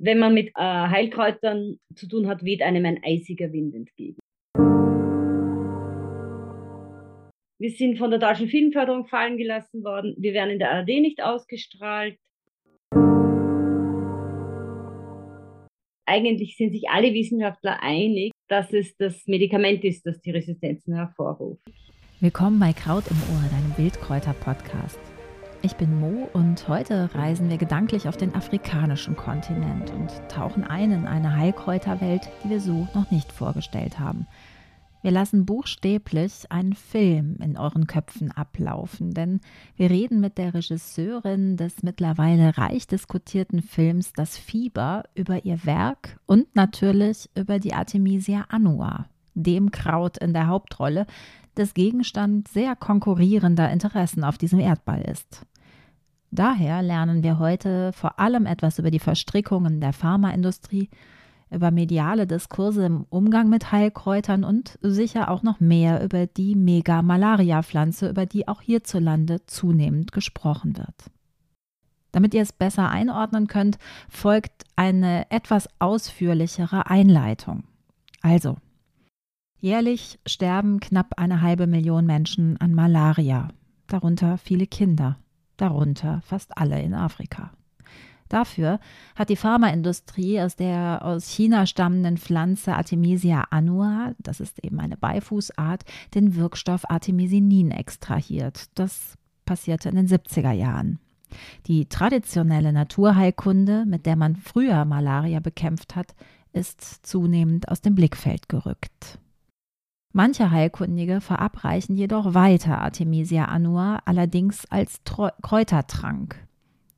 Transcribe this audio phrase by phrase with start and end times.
[0.00, 4.18] Wenn man mit äh, Heilkräutern zu tun hat, weht einem ein eisiger Wind entgegen.
[7.60, 10.14] Wir sind von der deutschen Filmförderung fallen gelassen worden.
[10.16, 12.16] Wir werden in der ARD nicht ausgestrahlt.
[16.06, 21.60] Eigentlich sind sich alle Wissenschaftler einig, dass es das Medikament ist, das die Resistenzen hervorruft.
[22.20, 25.07] Willkommen bei Kraut im Ohr, deinem Wildkräuter-Podcast.
[25.60, 30.92] Ich bin Mo und heute reisen wir gedanklich auf den afrikanischen Kontinent und tauchen ein
[30.92, 34.28] in eine Heilkräuterwelt, die wir so noch nicht vorgestellt haben.
[35.02, 39.40] Wir lassen buchstäblich einen Film in euren Köpfen ablaufen, denn
[39.76, 46.20] wir reden mit der Regisseurin des mittlerweile reich diskutierten Films Das Fieber über ihr Werk
[46.26, 51.06] und natürlich über die Artemisia annua, dem Kraut in der Hauptrolle,
[51.58, 55.44] das Gegenstand sehr konkurrierender Interessen auf diesem Erdball ist.
[56.30, 60.90] Daher lernen wir heute vor allem etwas über die Verstrickungen der Pharmaindustrie
[61.50, 68.10] über mediale Diskurse im Umgang mit Heilkräutern und sicher auch noch mehr über die Mega-Malaria-Pflanze,
[68.10, 71.10] über die auch hierzulande zunehmend gesprochen wird.
[72.12, 77.64] Damit ihr es besser einordnen könnt, folgt eine etwas ausführlichere Einleitung.
[78.20, 78.56] Also,
[79.60, 83.48] jährlich sterben knapp eine halbe Million Menschen an Malaria,
[83.86, 85.18] darunter viele Kinder,
[85.58, 87.50] darunter fast alle in Afrika.
[88.28, 88.78] Dafür
[89.16, 94.96] hat die Pharmaindustrie aus der aus China stammenden Pflanze Artemisia annua, das ist eben eine
[94.96, 95.84] Beifußart,
[96.14, 98.66] den Wirkstoff Artemisinin extrahiert.
[98.74, 99.14] Das
[99.46, 100.98] passierte in den 70er Jahren.
[101.66, 106.14] Die traditionelle Naturheilkunde, mit der man früher Malaria bekämpft hat,
[106.52, 109.18] ist zunehmend aus dem Blickfeld gerückt.
[110.12, 115.02] Manche Heilkundige verabreichen jedoch weiter Artemisia annua, allerdings als
[115.42, 116.46] Kräutertrank.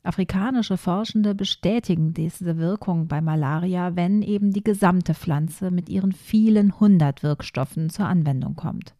[0.02, 6.80] Afrikanische Forschende bestätigen diese Wirkung bei Malaria, wenn eben die gesamte Pflanze mit ihren vielen
[6.80, 8.94] hundert Wirkstoffen zur Anwendung kommt.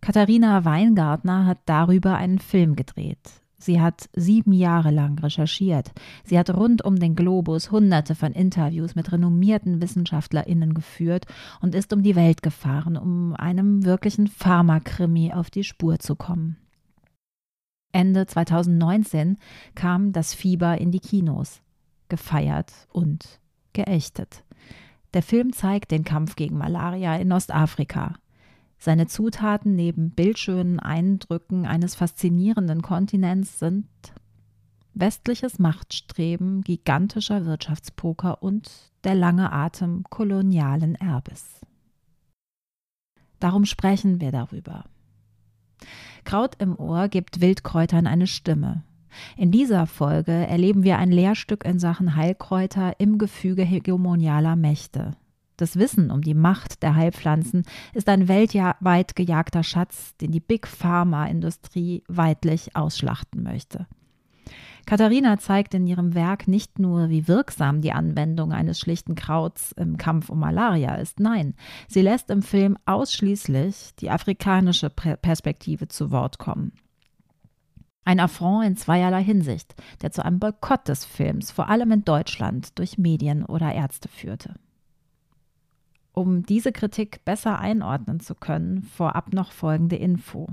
[0.00, 3.43] Katharina Weingartner hat darüber einen Film gedreht.
[3.64, 5.92] Sie hat sieben Jahre lang recherchiert.
[6.22, 11.24] Sie hat rund um den Globus hunderte von Interviews mit renommierten WissenschaftlerInnen geführt
[11.62, 16.58] und ist um die Welt gefahren, um einem wirklichen Pharmakrimi auf die Spur zu kommen.
[17.90, 19.38] Ende 2019
[19.74, 21.62] kam das Fieber in die Kinos,
[22.10, 23.40] gefeiert und
[23.72, 24.44] geächtet.
[25.14, 28.16] Der Film zeigt den Kampf gegen Malaria in Ostafrika.
[28.84, 33.88] Seine Zutaten neben bildschönen Eindrücken eines faszinierenden Kontinents sind
[34.92, 38.70] westliches Machtstreben, gigantischer Wirtschaftspoker und
[39.02, 41.62] der lange Atem kolonialen Erbes.
[43.40, 44.84] Darum sprechen wir darüber.
[46.24, 48.84] Kraut im Ohr gibt Wildkräutern eine Stimme.
[49.38, 55.16] In dieser Folge erleben wir ein Lehrstück in Sachen Heilkräuter im Gefüge hegemonialer Mächte.
[55.56, 60.66] Das Wissen um die Macht der Heilpflanzen ist ein weltweit gejagter Schatz, den die Big
[60.66, 63.86] Pharma-Industrie weitlich ausschlachten möchte.
[64.86, 69.96] Katharina zeigt in ihrem Werk nicht nur, wie wirksam die Anwendung eines schlichten Krauts im
[69.96, 71.54] Kampf um Malaria ist, nein,
[71.88, 76.72] sie lässt im Film ausschließlich die afrikanische Perspektive zu Wort kommen.
[78.04, 82.78] Ein Affront in zweierlei Hinsicht, der zu einem Boykott des Films, vor allem in Deutschland,
[82.78, 84.54] durch Medien oder Ärzte führte.
[86.14, 90.46] Um diese Kritik besser einordnen zu können, vorab noch folgende Info.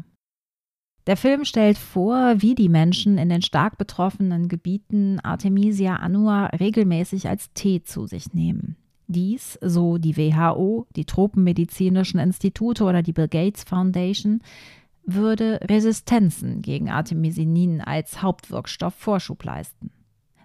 [1.07, 7.29] Der Film stellt vor, wie die Menschen in den stark betroffenen Gebieten Artemisia annua regelmäßig
[7.29, 8.75] als Tee zu sich nehmen.
[9.07, 14.41] Dies, so die WHO, die Tropenmedizinischen Institute oder die Bill Gates Foundation,
[15.03, 19.91] würde Resistenzen gegen Artemisinin als Hauptwirkstoff Vorschub leisten.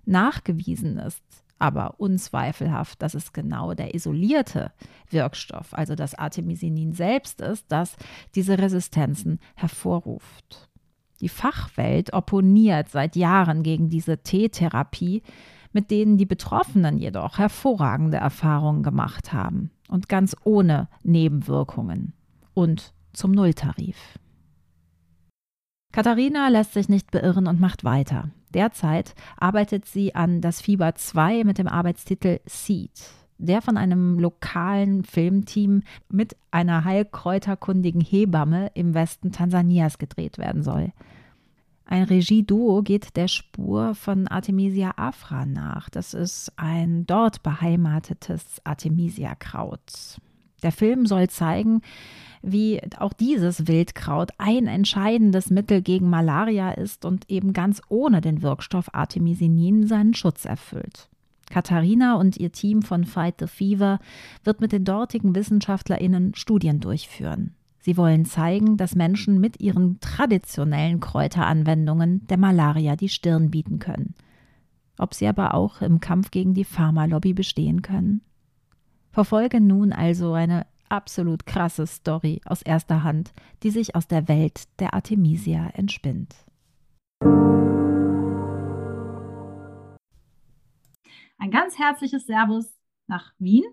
[0.05, 1.23] Nachgewiesen ist
[1.59, 4.73] aber unzweifelhaft, dass es genau der isolierte
[5.11, 7.97] Wirkstoff, also das Artemisinin selbst ist, das
[8.35, 10.69] diese Resistenzen hervorruft.
[11.21, 15.23] Die Fachwelt opponiert seit Jahren gegen diese T-Therapie,
[15.73, 22.13] mit denen die Betroffenen jedoch hervorragende Erfahrungen gemacht haben und ganz ohne Nebenwirkungen
[22.55, 23.97] und zum Nulltarif.
[25.97, 28.29] Katharina lässt sich nicht beirren und macht weiter.
[28.53, 32.91] Derzeit arbeitet sie an Das Fieber 2 mit dem Arbeitstitel Seed,
[33.39, 40.93] der von einem lokalen Filmteam mit einer heilkräuterkundigen Hebamme im Westen Tansanias gedreht werden soll.
[41.87, 45.89] Ein Regieduo geht der Spur von Artemisia afra nach.
[45.89, 50.21] Das ist ein dort beheimatetes Artemisia-Kraut.
[50.63, 51.81] Der Film soll zeigen,
[52.43, 58.43] wie auch dieses Wildkraut ein entscheidendes Mittel gegen Malaria ist und eben ganz ohne den
[58.43, 61.09] Wirkstoff Artemisinin seinen Schutz erfüllt.
[61.51, 64.01] Katharina und ihr Team von Fight the Fever
[64.45, 67.55] wird mit den dortigen WissenschaftlerInnen Studien durchführen.
[67.79, 74.15] Sie wollen zeigen, dass Menschen mit ihren traditionellen Kräuteranwendungen der Malaria die Stirn bieten können.
[74.99, 78.23] Ob sie aber auch im Kampf gegen die Pharmalobby bestehen können?
[79.13, 84.65] Verfolge nun also eine absolut krasse Story aus erster Hand, die sich aus der Welt
[84.79, 86.35] der Artemisia entspinnt.
[91.39, 92.67] Ein ganz herzliches Servus
[93.07, 93.65] nach Wien,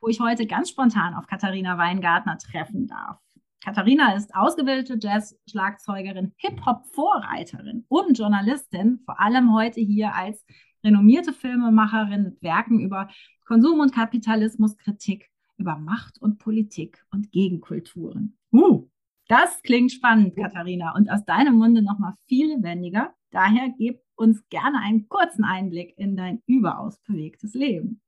[0.00, 3.18] wo ich heute ganz spontan auf Katharina Weingartner treffen darf.
[3.62, 10.44] Katharina ist ausgebildete Jazz-Schlagzeugerin, Hip-Hop-Vorreiterin und Journalistin, vor allem heute hier als
[10.82, 13.08] renommierte Filmemacherin mit Werken über
[13.46, 15.30] Konsum und Kapitalismus, Kritik,
[15.60, 18.36] über Macht und Politik und Gegenkulturen.
[18.52, 18.88] Uh,
[19.28, 23.14] das klingt spannend, Katharina, und aus deinem Munde nochmal viel lebendiger.
[23.30, 28.00] Daher gib uns gerne einen kurzen Einblick in dein überaus bewegtes Leben.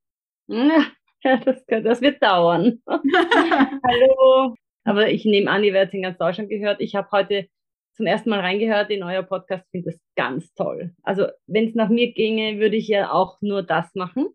[0.47, 0.85] Ja,
[1.45, 2.81] das, das wird dauern.
[2.87, 4.55] Hallo.
[4.83, 6.81] Aber ich nehme an, ihr werdet in ganz Deutschland gehört.
[6.81, 7.47] Ich habe heute
[7.93, 10.93] zum ersten Mal reingehört in euer Podcast, finde das ganz toll.
[11.03, 14.27] Also wenn es nach mir ginge, würde ich ja auch nur das machen,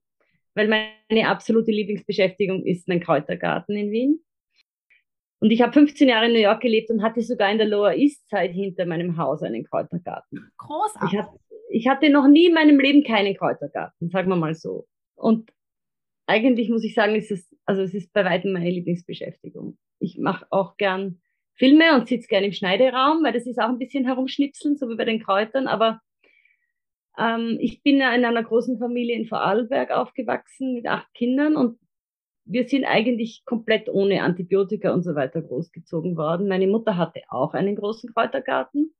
[0.55, 4.25] weil meine absolute Lieblingsbeschäftigung ist mein Kräutergarten in Wien.
[5.41, 7.95] Und ich habe 15 Jahre in New York gelebt und hatte sogar in der Lower
[7.95, 10.51] East Side hinter meinem Haus einen Kräutergarten.
[10.57, 11.13] Großartig.
[11.13, 11.35] Ich, hab,
[11.71, 14.89] ich hatte noch nie in meinem Leben keinen Kräutergarten, sagen wir mal so.
[15.15, 15.53] Und
[16.27, 19.79] eigentlich muss ich sagen, ist es, also es ist bei weitem meine Lieblingsbeschäftigung.
[20.01, 21.21] Ich mache auch gern
[21.55, 24.97] Filme und sitze gern im Schneideraum, weil das ist auch ein bisschen herumschnipseln, so wie
[24.97, 25.67] bei den Kräutern.
[25.67, 26.01] Aber
[27.19, 31.79] ähm, ich bin ja in einer großen Familie in Vorarlberg aufgewachsen mit acht Kindern und
[32.45, 36.49] wir sind eigentlich komplett ohne Antibiotika und so weiter großgezogen worden.
[36.49, 38.95] Meine Mutter hatte auch einen großen Kräutergarten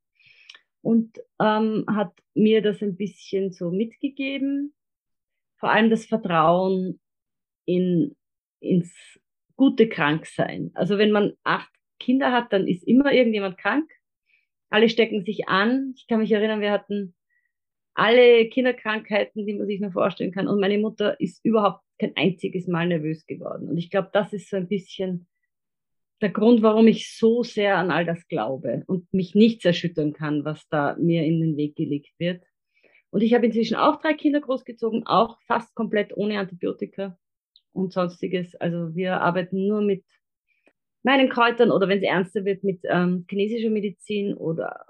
[0.83, 4.75] und ähm, hat mir das ein bisschen so mitgegeben.
[5.57, 7.01] Vor allem das Vertrauen
[7.65, 8.17] in,
[8.61, 8.95] ins
[9.57, 10.71] gute Kranksein.
[10.75, 13.91] Also wenn man acht Kinder hat, dann ist immer irgendjemand krank.
[14.71, 15.95] Alle stecken sich an.
[15.97, 17.15] Ich kann mich erinnern, wir hatten
[17.99, 20.47] alle Kinderkrankheiten, die man sich nur vorstellen kann.
[20.47, 23.69] Und meine Mutter ist überhaupt kein einziges Mal nervös geworden.
[23.69, 25.27] Und ich glaube, das ist so ein bisschen
[26.21, 30.45] der Grund, warum ich so sehr an all das glaube und mich nichts erschüttern kann,
[30.45, 32.45] was da mir in den Weg gelegt wird.
[33.11, 37.19] Und ich habe inzwischen auch drei Kinder großgezogen, auch fast komplett ohne Antibiotika
[37.73, 38.55] und sonstiges.
[38.57, 40.05] Also wir arbeiten nur mit
[41.03, 44.87] meinen Kräutern oder wenn es ernster wird, mit ähm, chinesischer Medizin oder,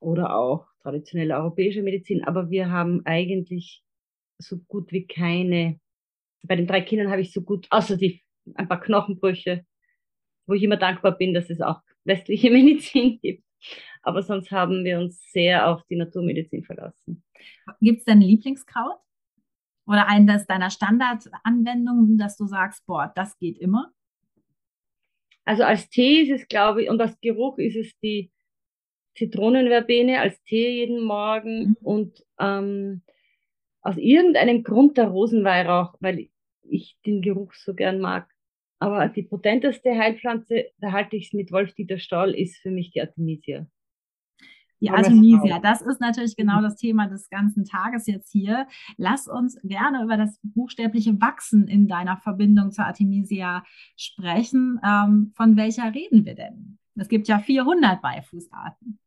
[0.00, 2.24] oder auch traditioneller europäischer Medizin.
[2.24, 3.82] Aber wir haben eigentlich
[4.38, 5.80] so gut wie keine
[6.42, 8.22] bei den drei Kindern habe ich so gut, außer die
[8.54, 9.64] ein paar Knochenbrüche,
[10.46, 13.44] wo ich immer dankbar bin, dass es auch westliche Medizin gibt.
[14.02, 17.22] Aber sonst haben wir uns sehr auf die Naturmedizin verlassen.
[17.80, 18.98] Gibt es denn Lieblingskraut?
[19.86, 23.92] Oder eines deiner Standardanwendungen, dass du sagst, boah, das geht immer?
[25.44, 28.30] Also als Tee ist es, glaube ich, und als Geruch ist es die
[29.20, 31.76] Zitronenverbene als Tee jeden Morgen mhm.
[31.82, 33.02] und ähm,
[33.82, 36.28] aus irgendeinem Grund der Rosenweihrauch, weil
[36.62, 38.30] ich den Geruch so gern mag.
[38.78, 43.02] Aber die potenteste Heilpflanze, da halte ich es mit Wolf-Dieter Stahl, ist für mich die
[43.02, 43.66] Artemisia.
[44.80, 46.62] Die Artemisia, das ist natürlich genau mhm.
[46.62, 48.66] das Thema des ganzen Tages jetzt hier.
[48.96, 53.64] Lass uns gerne über das buchstäbliche Wachsen in deiner Verbindung zur Artemisia
[53.96, 54.80] sprechen.
[54.82, 56.78] Ähm, von welcher reden wir denn?
[56.94, 58.98] Es gibt ja 400 Beifußarten.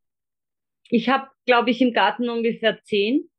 [0.88, 3.30] Ich habe, glaube ich, im Garten ungefähr zehn.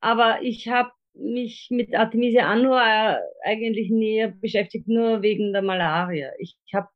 [0.00, 6.30] Aber ich habe mich mit Artemisia annua eigentlich näher beschäftigt, nur wegen der Malaria.
[6.38, 6.88] Ich habe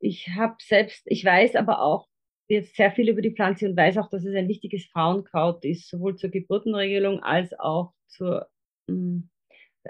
[0.00, 2.08] ich hab selbst, ich weiß aber auch
[2.48, 5.88] jetzt sehr viel über die Pflanze und weiß auch, dass es ein wichtiges Frauenkraut ist,
[5.88, 8.48] sowohl zur Geburtenregelung als auch zur
[8.88, 9.30] mh, hm,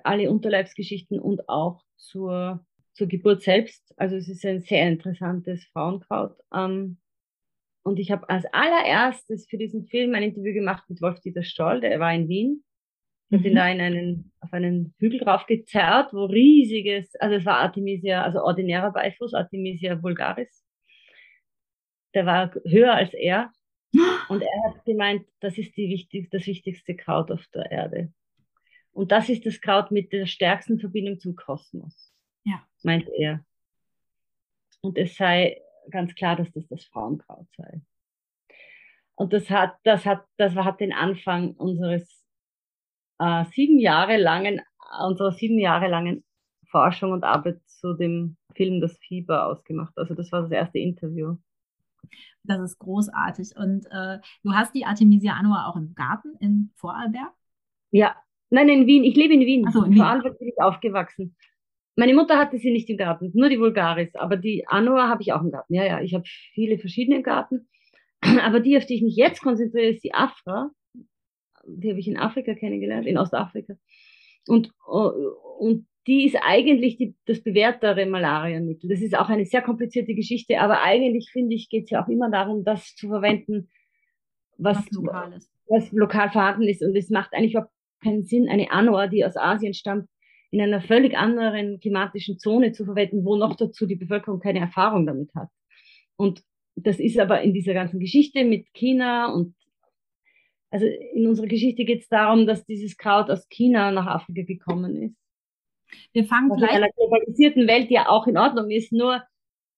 [0.04, 3.92] alle Unterleibsgeschichten und auch zur, zur Geburt selbst.
[3.96, 6.36] Also es ist ein sehr interessantes Frauenkraut.
[6.54, 6.98] Ähm,
[7.82, 11.98] und ich habe als allererstes für diesen Film ein Interview gemacht mit Wolf-Dieter Stoll, der
[11.98, 12.64] war in Wien.
[13.28, 17.46] Ich habe ihn da in einen, auf einen Hügel drauf gezerrt, wo riesiges, also es
[17.46, 20.64] war Artemisia, also ordinärer Beifuß, Artemisia vulgaris.
[22.14, 23.50] Der war höher als er.
[24.28, 28.12] Und er hat gemeint, das ist die wichtig, das wichtigste Kraut auf der Erde.
[28.92, 32.12] Und das ist das Kraut mit der stärksten Verbindung zum Kosmos.
[32.44, 32.62] Ja.
[32.82, 33.44] Meint er.
[34.82, 37.80] Und es sei ganz klar, dass das das Frauenkraut sei.
[39.14, 42.24] Und das hat, das hat, das hat den Anfang unseres
[43.18, 44.60] äh, sieben Jahre langen,
[45.04, 46.24] unserer sieben Jahre langen
[46.70, 49.92] Forschung und Arbeit zu dem Film Das Fieber ausgemacht.
[49.96, 51.36] Also das war das erste Interview.
[52.42, 53.56] Das ist großartig.
[53.56, 57.32] Und äh, du hast die Artemisia annua auch im Garten in Vorarlberg?
[57.90, 58.16] Ja,
[58.52, 59.02] Nein, in Wien.
[59.02, 59.66] Ich lebe in Wien.
[59.72, 60.02] So, in Vor Wien.
[60.02, 61.34] allem bin ich aufgewachsen.
[61.96, 64.14] Meine Mutter hatte sie nicht im Garten, nur die Vulgaris.
[64.14, 65.74] Aber die Anua habe ich auch im Garten.
[65.74, 67.68] Ja, ja, ich habe viele verschiedene im Garten.
[68.42, 70.70] Aber die, auf die ich mich jetzt konzentriere, ist die Afra.
[71.66, 73.74] Die habe ich in Afrika kennengelernt, in Ostafrika.
[74.48, 74.72] Und,
[75.58, 78.88] und die ist eigentlich die, das bewährtere Malariamittel.
[78.90, 82.08] Das ist auch eine sehr komplizierte Geschichte, aber eigentlich finde ich, geht es ja auch
[82.08, 83.70] immer darum, das zu verwenden,
[84.56, 85.50] was, Was lokal ist.
[85.68, 86.82] was lokal vorhanden ist.
[86.82, 87.72] Und es macht eigentlich überhaupt
[88.02, 90.08] keinen Sinn, eine Anor, die aus Asien stammt,
[90.52, 95.06] in einer völlig anderen klimatischen Zone zu verwenden, wo noch dazu die Bevölkerung keine Erfahrung
[95.06, 95.48] damit hat.
[96.16, 96.44] Und
[96.76, 99.54] das ist aber in dieser ganzen Geschichte mit China und
[100.70, 105.02] also in unserer Geschichte geht es darum, dass dieses Kraut aus China nach Afrika gekommen
[105.02, 105.16] ist.
[106.12, 106.82] Wir fangen Was in vielleicht.
[106.82, 109.22] einer globalisierten Welt ja auch in Ordnung ist, nur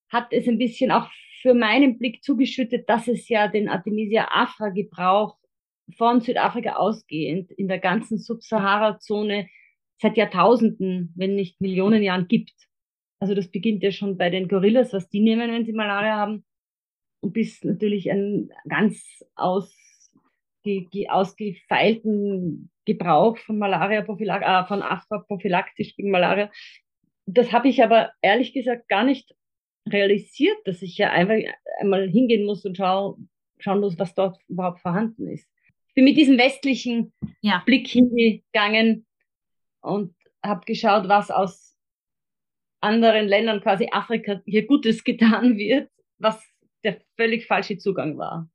[0.08, 1.08] hat es ein bisschen auch
[1.40, 5.36] für meinen Blick zugeschüttet, dass es ja den Artemisia afra Gebrauch
[5.96, 9.48] von Südafrika ausgehend in der ganzen Subsahara-Zone
[10.00, 12.52] seit Jahrtausenden, wenn nicht Millionen Jahren gibt.
[13.20, 16.44] Also das beginnt ja schon bei den Gorillas, was die nehmen, wenn sie Malaria haben,
[17.20, 19.74] und bis natürlich ein ganz aus,
[20.62, 26.50] ge, ge, ausgefeilten Gebrauch von Malaria äh, von Afra prophylaktisch gegen Malaria.
[27.24, 29.34] Das habe ich aber ehrlich gesagt gar nicht
[29.88, 31.36] realisiert, dass ich ja einfach
[31.80, 33.18] einmal hingehen muss und schau,
[33.58, 35.48] schauen muss, was dort überhaupt vorhanden ist.
[35.88, 37.62] Ich bin mit diesem westlichen Ja.
[37.64, 39.06] Blick hingegangen
[39.84, 40.14] und
[40.44, 41.76] habe geschaut, was aus
[42.80, 46.42] anderen Ländern, quasi Afrika, hier Gutes getan wird, was
[46.84, 48.48] der völlig falsche Zugang war.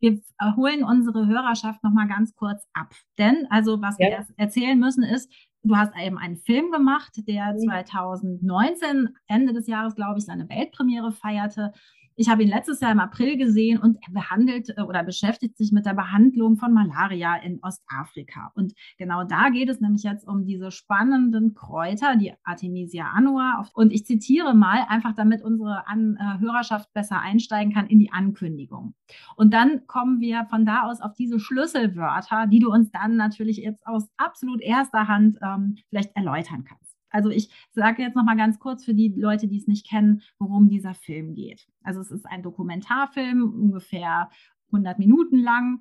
[0.00, 0.20] Wir
[0.56, 2.92] holen unsere Hörerschaft noch mal ganz kurz ab.
[3.18, 4.08] Denn, also, was Ja.
[4.08, 7.58] wir erzählen müssen, ist, du hast eben einen Film gemacht, der Mhm.
[7.60, 11.72] 2019, Ende des Jahres, glaube ich, seine Weltpremiere feierte.
[12.16, 15.72] Ich habe ihn letztes Jahr im April gesehen und er behandelt äh, oder beschäftigt sich
[15.72, 18.52] mit der Behandlung von Malaria in Ostafrika.
[18.54, 23.66] Und genau da geht es nämlich jetzt um diese spannenden Kräuter, die Artemisia annua.
[23.74, 28.12] Und ich zitiere mal, einfach damit unsere An äh, Hörerschaft besser einsteigen kann in die
[28.12, 28.94] Ankündigung.
[29.36, 33.58] Und dann kommen wir von da aus auf diese Schlüsselwörter, die du uns dann natürlich
[33.58, 36.81] jetzt aus absolut erster Hand ähm, vielleicht erläutern kannst.
[37.12, 40.22] Also ich sage jetzt noch mal ganz kurz für die Leute, die es nicht kennen,
[40.38, 41.68] worum dieser Film geht.
[41.82, 44.30] Also es ist ein Dokumentarfilm, ungefähr
[44.68, 45.80] 100 Minuten lang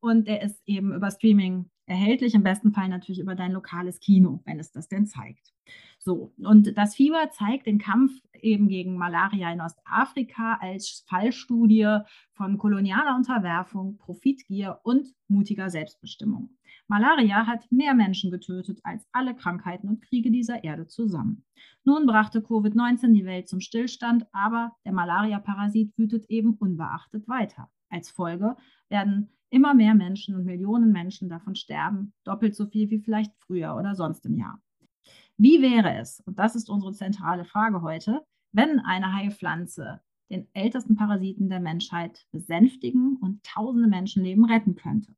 [0.00, 4.40] und der ist eben über Streaming erhältlich, im besten Fall natürlich über dein lokales Kino,
[4.44, 5.52] wenn es das denn zeigt.
[5.98, 12.00] So, und das Fieber zeigt den Kampf eben gegen Malaria in Ostafrika als Fallstudie
[12.32, 16.50] von kolonialer Unterwerfung, Profitgier und mutiger Selbstbestimmung.
[16.86, 21.44] Malaria hat mehr Menschen getötet als alle Krankheiten und Kriege dieser Erde zusammen.
[21.84, 27.70] Nun brachte Covid-19 die Welt zum Stillstand, aber der Malaria-Parasit wütet eben unbeachtet weiter.
[27.88, 28.56] Als Folge
[28.90, 33.76] werden immer mehr Menschen und Millionen Menschen davon sterben, doppelt so viel wie vielleicht früher
[33.76, 34.60] oder sonst im Jahr.
[35.36, 38.22] Wie wäre es, und das ist unsere zentrale Frage heute,
[38.52, 45.14] wenn eine Heilpflanze den ältesten Parasiten der Menschheit besänftigen und tausende Menschenleben retten könnte?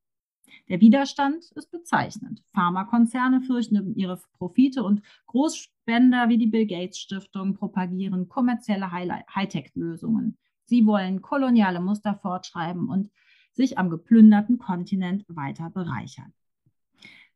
[0.69, 2.43] Der Widerstand ist bezeichnend.
[2.55, 10.39] Pharmakonzerne fürchten ihre Profite und Großspender wie die Bill Gates Stiftung propagieren kommerzielle Hightech-Lösungen.
[10.65, 13.11] Sie wollen koloniale Muster fortschreiben und
[13.57, 16.33] sich am geplünderten Kontinent weiter bereichern.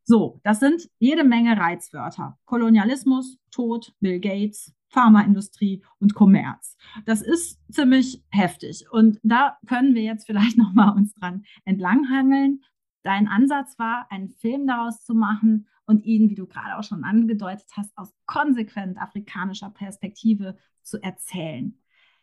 [0.04, 2.38] So, das sind jede Menge Reizwörter.
[2.44, 6.76] Kolonialismus, Tod, Bill Gates, Pharmaindustrie und Kommerz.
[7.04, 8.90] Das ist ziemlich heftig.
[8.90, 12.62] Und da können wir jetzt vielleicht nochmal uns dran entlanghangeln.
[13.02, 17.04] Dein Ansatz war, einen Film daraus zu machen und ihn, wie du gerade auch schon
[17.04, 21.78] angedeutet hast, aus konsequent afrikanischer Perspektive zu erzählen.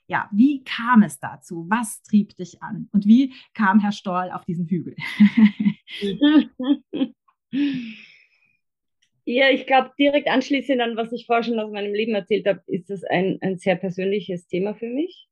[0.08, 1.66] Ja, wie kam es dazu?
[1.70, 2.88] Was trieb dich an?
[2.94, 4.96] Und wie kam Herr Stoll auf diesen Hügel?
[9.26, 12.62] ja, ich glaube, direkt anschließend an, was ich vorher schon aus meinem Leben erzählt habe,
[12.68, 15.28] ist das ein, ein sehr persönliches Thema für mich.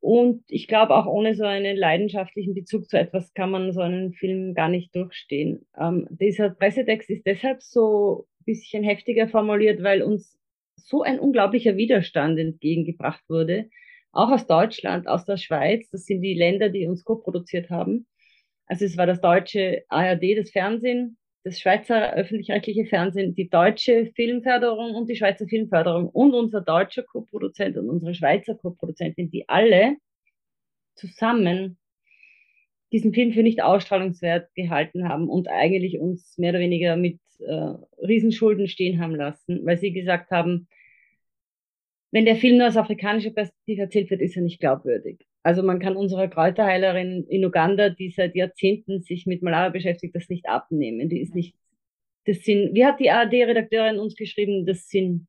[0.00, 4.12] Und ich glaube, auch ohne so einen leidenschaftlichen Bezug zu etwas kann man so einen
[4.12, 5.66] Film gar nicht durchstehen.
[5.78, 10.38] Ähm, dieser Pressetext ist deshalb so ein bisschen heftiger formuliert, weil uns
[10.76, 13.70] so ein unglaublicher Widerstand entgegengebracht wurde,
[14.12, 15.88] auch aus Deutschland, aus der Schweiz.
[15.90, 18.06] Das sind die Länder, die uns co-produziert haben.
[18.66, 24.94] Also es war das deutsche ARD, das Fernsehen, das Schweizer öffentlich-rechtliche Fernsehen, die deutsche Filmförderung
[24.94, 29.96] und die Schweizer Filmförderung und unser deutscher Co-Produzent und unsere Schweizer Co-Produzentin, die alle
[30.94, 31.76] zusammen
[32.94, 37.74] diesen Film für nicht ausstrahlungswert gehalten haben und eigentlich uns mehr oder weniger mit äh,
[38.06, 40.68] Riesenschulden stehen haben lassen, weil sie gesagt haben,
[42.12, 45.26] wenn der Film nur aus afrikanischer Perspektive erzählt wird, ist er nicht glaubwürdig.
[45.42, 50.28] Also man kann unserer Kräuterheilerin in Uganda, die seit Jahrzehnten sich mit Malaria beschäftigt, das
[50.28, 51.08] nicht abnehmen.
[51.08, 51.56] Die ist nicht
[52.26, 55.26] das sind, wie hat die ARD-Redakteurin uns geschrieben, das sind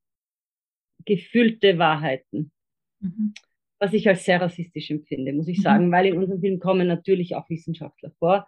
[1.03, 2.51] gefühlte Wahrheiten.
[2.99, 3.33] Mhm.
[3.79, 5.63] Was ich als sehr rassistisch empfinde, muss ich mhm.
[5.63, 8.47] sagen, weil in unserem Film kommen natürlich auch Wissenschaftler vor.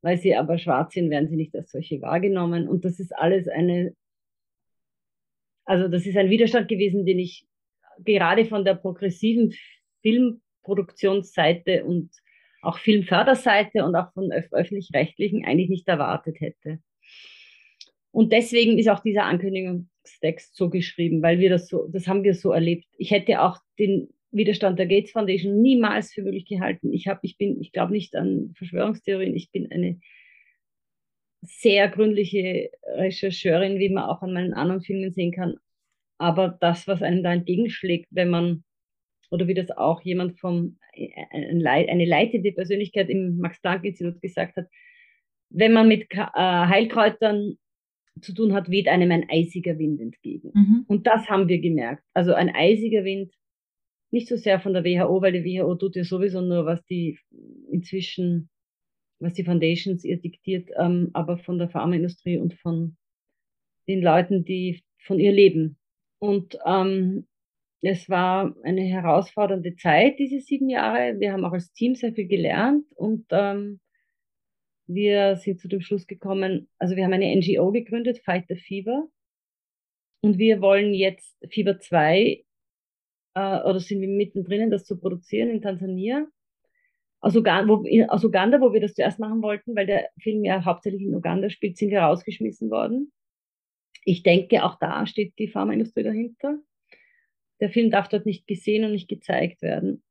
[0.00, 2.68] Weil sie aber schwarz sind, werden sie nicht als solche wahrgenommen.
[2.68, 3.94] Und das ist alles eine,
[5.64, 7.46] also das ist ein Widerstand gewesen, den ich
[8.04, 9.54] gerade von der progressiven
[10.02, 12.10] Filmproduktionsseite und
[12.62, 16.80] auch Filmförderseite und auch von öffentlich-rechtlichen eigentlich nicht erwartet hätte.
[18.12, 22.34] Und deswegen ist auch dieser Ankündigungstext so geschrieben, weil wir das so, das haben wir
[22.34, 22.86] so erlebt.
[22.98, 26.92] Ich hätte auch den Widerstand der Gates Foundation niemals für möglich gehalten.
[26.92, 29.36] Ich habe, ich bin, ich glaube nicht an Verschwörungstheorien.
[29.36, 30.00] Ich bin eine
[31.42, 35.56] sehr gründliche Rechercheurin, wie man auch an meinen anderen Filmen sehen kann.
[36.18, 38.64] Aber das, was einem da entgegenschlägt, wenn man,
[39.30, 44.66] oder wie das auch jemand vom, eine leitende Persönlichkeit im Max-Planck-Institut gesagt hat,
[45.50, 47.58] wenn man mit äh, Heilkräutern
[48.20, 50.52] zu tun hat, weht einem ein eisiger Wind entgegen.
[50.54, 50.84] Mhm.
[50.86, 52.04] Und das haben wir gemerkt.
[52.14, 53.34] Also ein eisiger Wind,
[54.12, 57.18] nicht so sehr von der WHO, weil die WHO tut ja sowieso nur, was die
[57.70, 58.50] inzwischen,
[59.18, 62.96] was die Foundations ihr diktiert, ähm, aber von der Pharmaindustrie und von
[63.88, 65.78] den Leuten, die von ihr leben.
[66.18, 67.26] Und ähm,
[67.80, 71.18] es war eine herausfordernde Zeit, diese sieben Jahre.
[71.18, 73.80] Wir haben auch als Team sehr viel gelernt und ähm,
[74.86, 79.08] wir sind zu dem Schluss gekommen, also wir haben eine NGO gegründet, Fight the Fever.
[80.20, 82.44] Und wir wollen jetzt Fieber 2,
[83.34, 86.26] äh, oder sind wir mittendrin, das zu produzieren in Tansania.
[87.20, 90.64] Aus Uganda, wo, aus Uganda, wo wir das zuerst machen wollten, weil der Film ja
[90.64, 93.12] hauptsächlich in Uganda spielt, sind wir rausgeschmissen worden.
[94.04, 96.58] Ich denke, auch da steht die Pharmaindustrie dahinter.
[97.60, 100.02] Der Film darf dort nicht gesehen und nicht gezeigt werden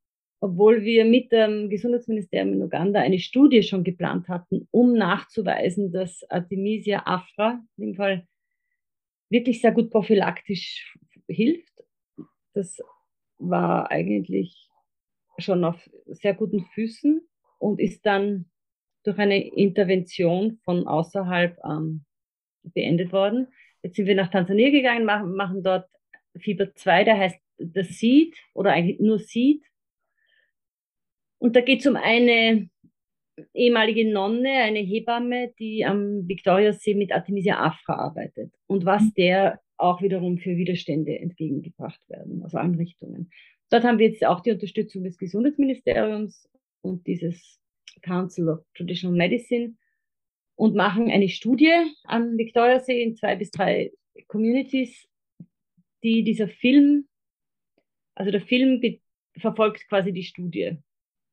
[0.41, 6.23] obwohl wir mit dem Gesundheitsministerium in Uganda eine Studie schon geplant hatten, um nachzuweisen, dass
[6.29, 8.27] Artemisia afra in dem Fall
[9.29, 10.97] wirklich sehr gut prophylaktisch
[11.27, 11.71] hilft.
[12.53, 12.81] Das
[13.41, 14.69] war eigentlich
[15.37, 17.21] schon auf sehr guten Füßen
[17.57, 18.45] und ist dann
[19.03, 22.05] durch eine Intervention von außerhalb ähm,
[22.63, 23.47] beendet worden.
[23.81, 25.89] Jetzt sind wir nach Tansania gegangen, machen, machen dort
[26.37, 29.63] Fieber 2, der heißt das Seed oder eigentlich nur Seed.
[31.39, 32.69] Und da geht es um eine
[33.53, 39.13] ehemalige Nonne, eine Hebamme, die am Viktoriasee mit Artemisia afra arbeitet und was mhm.
[39.17, 43.31] der auch wiederum für Widerstände entgegengebracht werden, also Anrichtungen.
[43.70, 46.50] Dort haben wir jetzt auch die Unterstützung des Gesundheitsministeriums
[46.81, 47.59] und dieses
[48.01, 49.75] Council of Traditional Medicine
[50.55, 53.91] und machen eine Studie am Viktoriasee in zwei bis drei
[54.27, 55.07] Communities,
[56.03, 57.07] die dieser Film,
[58.15, 58.81] also der Film
[59.37, 60.77] verfolgt quasi die Studie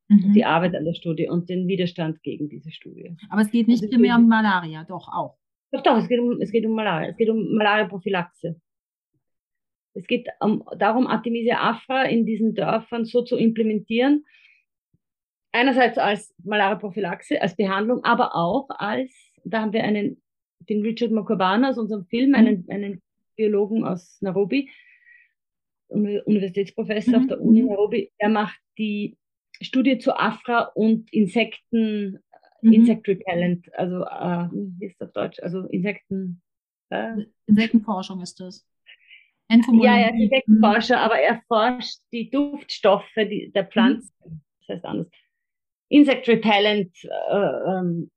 [0.09, 0.33] mhm.
[0.33, 3.15] die Arbeit an der Studie und den Widerstand gegen diese Studie.
[3.29, 5.37] Aber es geht nicht also primär um Malaria, doch auch.
[5.71, 7.09] Doch, doch, es geht um, es geht um Malaria.
[7.09, 8.59] Es geht um Malaria-Prophylaxe.
[9.93, 14.25] Es geht um, darum, Artemisia afra in diesen Dörfern so zu implementieren.
[15.51, 19.11] Einerseits als Malaria-Prophylaxe, als Behandlung, aber auch als,
[19.43, 20.21] da haben wir einen,
[20.59, 22.69] den Richard Mokobana aus unserem Film, einen, mhm.
[22.69, 23.01] einen
[23.35, 24.69] Biologen aus Nairobi,
[25.89, 27.19] Universitätsprofessor mhm.
[27.19, 29.17] auf der Uni Nairobi, der macht die
[29.61, 32.19] Studie zu Afra und Insekten,
[32.61, 32.73] mhm.
[32.73, 35.39] Insect Repellent, also äh, wie ist das auf Deutsch?
[35.41, 36.41] Also Insekten.
[36.89, 37.25] Äh?
[37.45, 38.65] Insektenforschung ist das.
[39.49, 44.13] Ja, er ist Insektenforscher, aber er forscht die Duftstoffe die, der Pflanzen.
[44.23, 44.41] Mhm.
[44.59, 45.07] Das heißt anders.
[45.89, 48.11] Insect Repellent äh, ähm,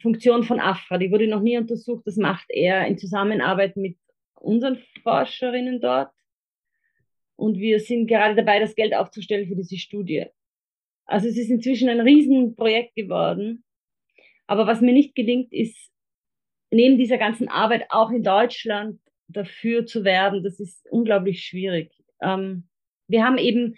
[0.00, 2.06] Funktion von Afra, die wurde noch nie untersucht.
[2.06, 3.96] Das macht er in Zusammenarbeit mit
[4.34, 6.10] unseren Forscherinnen dort.
[7.36, 10.26] Und wir sind gerade dabei, das Geld aufzustellen für diese Studie.
[11.04, 13.62] Also es ist inzwischen ein Riesenprojekt geworden.
[14.46, 15.90] Aber was mir nicht gelingt, ist,
[16.70, 20.42] neben dieser ganzen Arbeit auch in Deutschland dafür zu werben.
[20.42, 21.92] Das ist unglaublich schwierig.
[22.20, 22.68] Ähm,
[23.08, 23.76] wir haben eben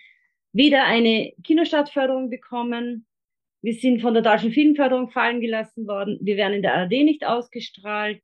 [0.53, 3.07] weder eine Kinostartförderung bekommen,
[3.61, 7.27] wir sind von der deutschen Filmförderung fallen gelassen worden, wir werden in der ARD nicht
[7.27, 8.23] ausgestrahlt.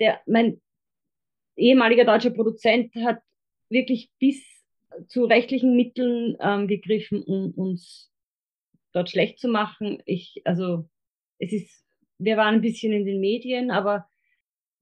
[0.00, 0.60] Der, mein
[1.56, 3.20] ehemaliger deutscher Produzent hat
[3.68, 4.42] wirklich bis
[5.08, 8.10] zu rechtlichen Mitteln ähm, gegriffen, um uns
[8.92, 10.02] dort schlecht zu machen.
[10.06, 10.88] Ich, also,
[11.38, 11.84] es ist,
[12.18, 14.06] wir waren ein bisschen in den Medien, aber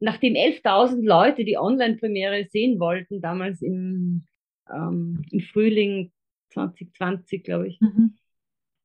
[0.00, 4.26] nachdem 11.000 Leute die Online-Premiere sehen wollten, damals im,
[4.70, 6.12] ähm, im Frühling
[6.50, 8.16] 2020, glaube ich, mhm.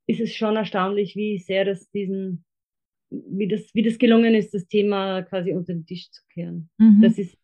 [0.08, 2.45] ist es schon erstaunlich, wie sehr das diesen,
[3.10, 6.69] wie das, wie das gelungen ist, das Thema quasi unter den Tisch zu kehren.
[6.77, 7.01] Mhm.
[7.01, 7.38] Das ist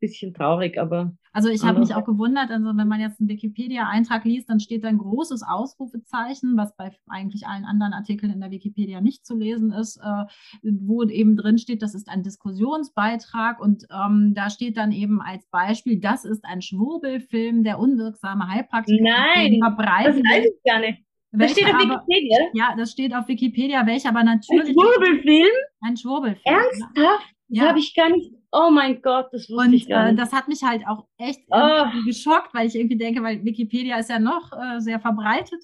[0.00, 1.12] bisschen traurig, aber.
[1.32, 4.82] Also ich habe mich auch gewundert, also wenn man jetzt einen Wikipedia-Eintrag liest, dann steht
[4.82, 9.36] da ein großes Ausrufezeichen, was bei eigentlich allen anderen Artikeln in der Wikipedia nicht zu
[9.36, 10.24] lesen ist, äh,
[10.62, 15.46] wo eben drin steht, das ist ein Diskussionsbeitrag und ähm, da steht dann eben als
[15.50, 20.24] Beispiel, das ist ein Schwurbelfilm, der unwirksame Heilpraktiker Nein, verbreitet.
[20.24, 21.04] Das weiß ich gar nicht.
[21.32, 22.38] Das steht auf aber, Wikipedia?
[22.54, 24.70] Ja, das steht auf Wikipedia, welcher aber natürlich.
[24.70, 25.50] Ein Schwurbelfilm?
[25.80, 26.56] Ein Schwurbelfilm.
[26.56, 27.34] Ernsthaft?
[27.48, 27.62] Ja.
[27.62, 28.32] Das habe ich gar nicht.
[28.52, 30.12] Oh mein Gott, das wusste und, ich gar nicht.
[30.12, 31.84] Und äh, das hat mich halt auch echt oh.
[32.04, 35.62] geschockt, weil ich irgendwie denke, weil Wikipedia ist ja noch äh, sehr verbreitet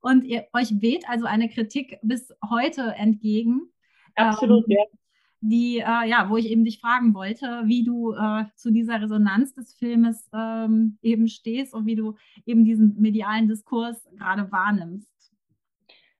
[0.00, 3.72] und ihr, euch weht also eine Kritik bis heute entgegen.
[4.16, 4.84] Absolut, ähm, ja.
[5.40, 9.54] Die, äh, ja, wo ich eben dich fragen wollte, wie du äh, zu dieser Resonanz
[9.54, 12.16] des Filmes ähm, eben stehst und wie du
[12.46, 15.08] eben diesen medialen Diskurs gerade wahrnimmst.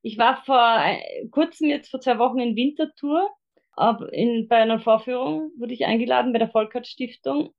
[0.03, 3.29] Ich war vor äh, kurzem jetzt vor zwei Wochen in Winterthur
[4.13, 7.55] in, bei einer Vorführung wurde ich eingeladen bei der Volkert Stiftung.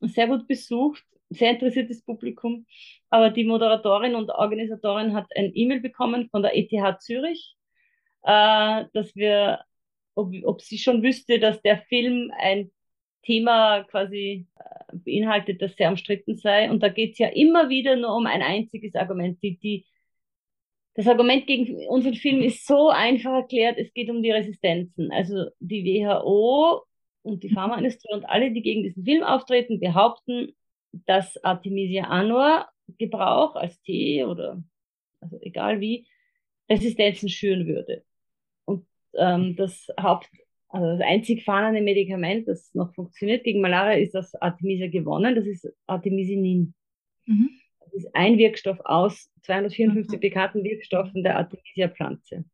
[0.00, 2.66] Sehr gut besucht, sehr interessiertes Publikum.
[3.10, 7.56] Aber die Moderatorin und Organisatorin hat ein E-Mail bekommen von der ETH Zürich,
[8.22, 9.64] äh, dass wir,
[10.14, 12.70] ob, ob sie schon wüsste, dass der Film ein
[13.22, 16.70] Thema quasi äh, beinhaltet, das sehr umstritten sei.
[16.70, 19.42] Und da geht es ja immer wieder nur um ein einziges Argument.
[19.42, 19.86] Die, die
[20.94, 25.10] das Argument gegen unseren Film ist so einfach erklärt, es geht um die Resistenzen.
[25.10, 26.82] Also die WHO
[27.22, 30.54] und die Pharmaindustrie und alle, die gegen diesen Film auftreten, behaupten,
[31.06, 34.62] dass Artemisia annua Gebrauch als Tee oder
[35.20, 36.06] also egal wie
[36.70, 38.04] Resistenzen schüren würde.
[38.64, 40.28] Und ähm, das Haupt,
[40.68, 45.46] also das einzig vorhandene Medikament, das noch funktioniert gegen Malaria, ist das Artemisia gewonnen, das
[45.46, 46.74] ist Artemisinin.
[47.24, 47.63] Mhm
[47.94, 50.20] ist ein Wirkstoff aus 254 mhm.
[50.20, 52.44] bekannten Wirkstoffen der Artemisia-Pflanze.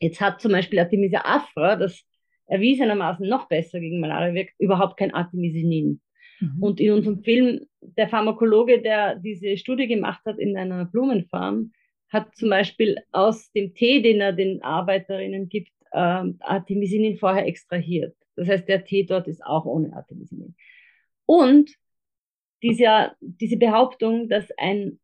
[0.00, 2.02] Jetzt hat zum Beispiel Artemisia afra, das
[2.46, 6.00] erwiesenermaßen noch besser gegen Malaria wirkt, überhaupt kein Artemisinin.
[6.40, 6.62] Mhm.
[6.62, 11.72] Und in unserem Film, der Pharmakologe, der diese Studie gemacht hat in einer Blumenfarm,
[12.08, 18.16] hat zum Beispiel aus dem Tee, den er den Arbeiterinnen gibt, äh, Artemisinin vorher extrahiert.
[18.36, 20.56] Das heißt, der Tee dort ist auch ohne Artemisinin.
[21.26, 21.70] Und
[22.62, 24.98] diese, diese Behauptung, dass ein,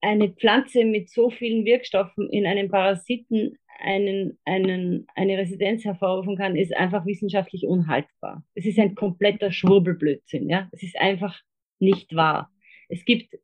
[0.00, 6.56] eine Pflanze mit so vielen Wirkstoffen in einem Parasiten einen, einen, eine Residenz hervorrufen kann,
[6.56, 8.44] ist einfach wissenschaftlich unhaltbar.
[8.54, 10.48] Es ist ein kompletter Schwurbelblödsinn.
[10.48, 10.68] Ja?
[10.72, 11.40] Es ist einfach
[11.78, 12.50] nicht wahr.
[12.88, 13.38] Es gibt,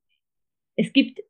[0.77, 1.21] es gibt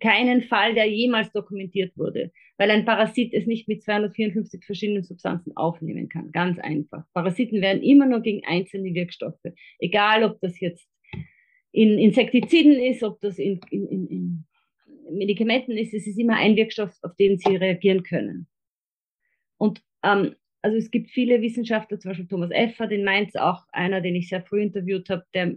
[0.00, 5.56] keinen Fall, der jemals dokumentiert wurde, weil ein Parasit es nicht mit 254 verschiedenen Substanzen
[5.56, 6.32] aufnehmen kann.
[6.32, 7.04] Ganz einfach.
[7.12, 9.44] Parasiten werden immer nur gegen einzelne Wirkstoffe,
[9.78, 10.88] egal ob das jetzt
[11.74, 14.44] in Insektiziden ist, ob das in, in, in,
[15.10, 18.46] Medikamenten ist, es ist immer ein Wirkstoff, auf den sie reagieren können.
[19.58, 24.00] Und ähm, also es gibt viele Wissenschaftler, zum Beispiel Thomas Effer, den Mainz auch einer,
[24.00, 25.54] den ich sehr früh interviewt habe, der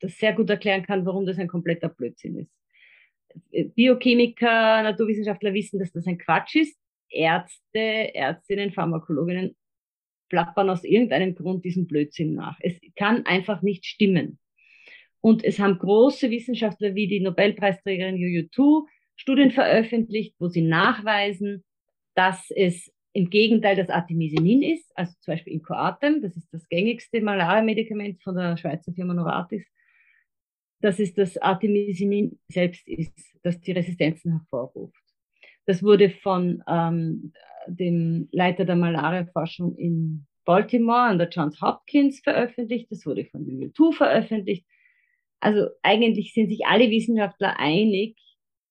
[0.00, 3.74] das sehr gut erklären kann, warum das ein kompletter Blödsinn ist.
[3.74, 6.76] Biochemiker, Naturwissenschaftler wissen, dass das ein Quatsch ist.
[7.08, 9.56] Ärzte, Ärztinnen, Pharmakologinnen
[10.28, 12.58] plappern aus irgendeinem Grund diesen Blödsinn nach.
[12.60, 14.40] Es kann einfach nicht stimmen.
[15.20, 21.62] Und es haben große Wissenschaftler wie die Nobelpreisträgerin Yu Tu Studien veröffentlicht, wo sie nachweisen,
[22.14, 26.66] dass es im Gegenteil das Artemisinin ist, also zum Beispiel in Coartem, das ist das
[26.68, 29.66] gängigste Malaria-Medikament von der Schweizer Firma Novartis,
[30.80, 35.02] dass es das Artemisinin selbst ist, das die Resistenzen hervorruft.
[35.66, 37.32] Das wurde von ähm,
[37.66, 43.92] dem Leiter der Malaria-Forschung in Baltimore an der Johns Hopkins veröffentlicht, das wurde von Yu
[43.92, 44.64] veröffentlicht
[45.40, 48.16] also eigentlich sind sich alle Wissenschaftler einig,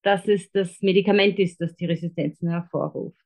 [0.04, 3.18] dass es das Medikament ist, das die Resistenzen hervorruft.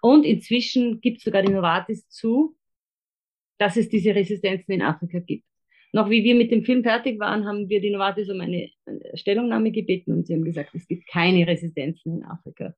[0.00, 2.56] Und inzwischen gibt sogar die Novartis zu,
[3.58, 5.44] dass es diese Resistenzen in Afrika gibt.
[5.92, 8.70] Noch wie wir mit dem Film fertig waren, haben wir die Novartis um eine,
[9.14, 12.74] Stellungnahme gebeten und sie haben gesagt, es gibt keine Resistenzen in Afrika.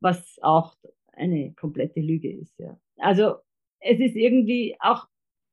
[0.00, 0.76] Was auch
[1.12, 2.78] eine komplette Lüge ist, ja.
[2.98, 3.36] Also,
[3.78, 5.06] es ist irgendwie auch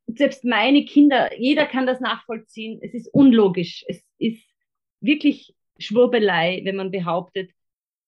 [0.07, 2.79] selbst meine Kinder, jeder kann das nachvollziehen.
[2.81, 3.83] Es ist unlogisch.
[3.87, 4.43] Es ist
[5.01, 7.51] wirklich Schwurbelei, wenn man behauptet,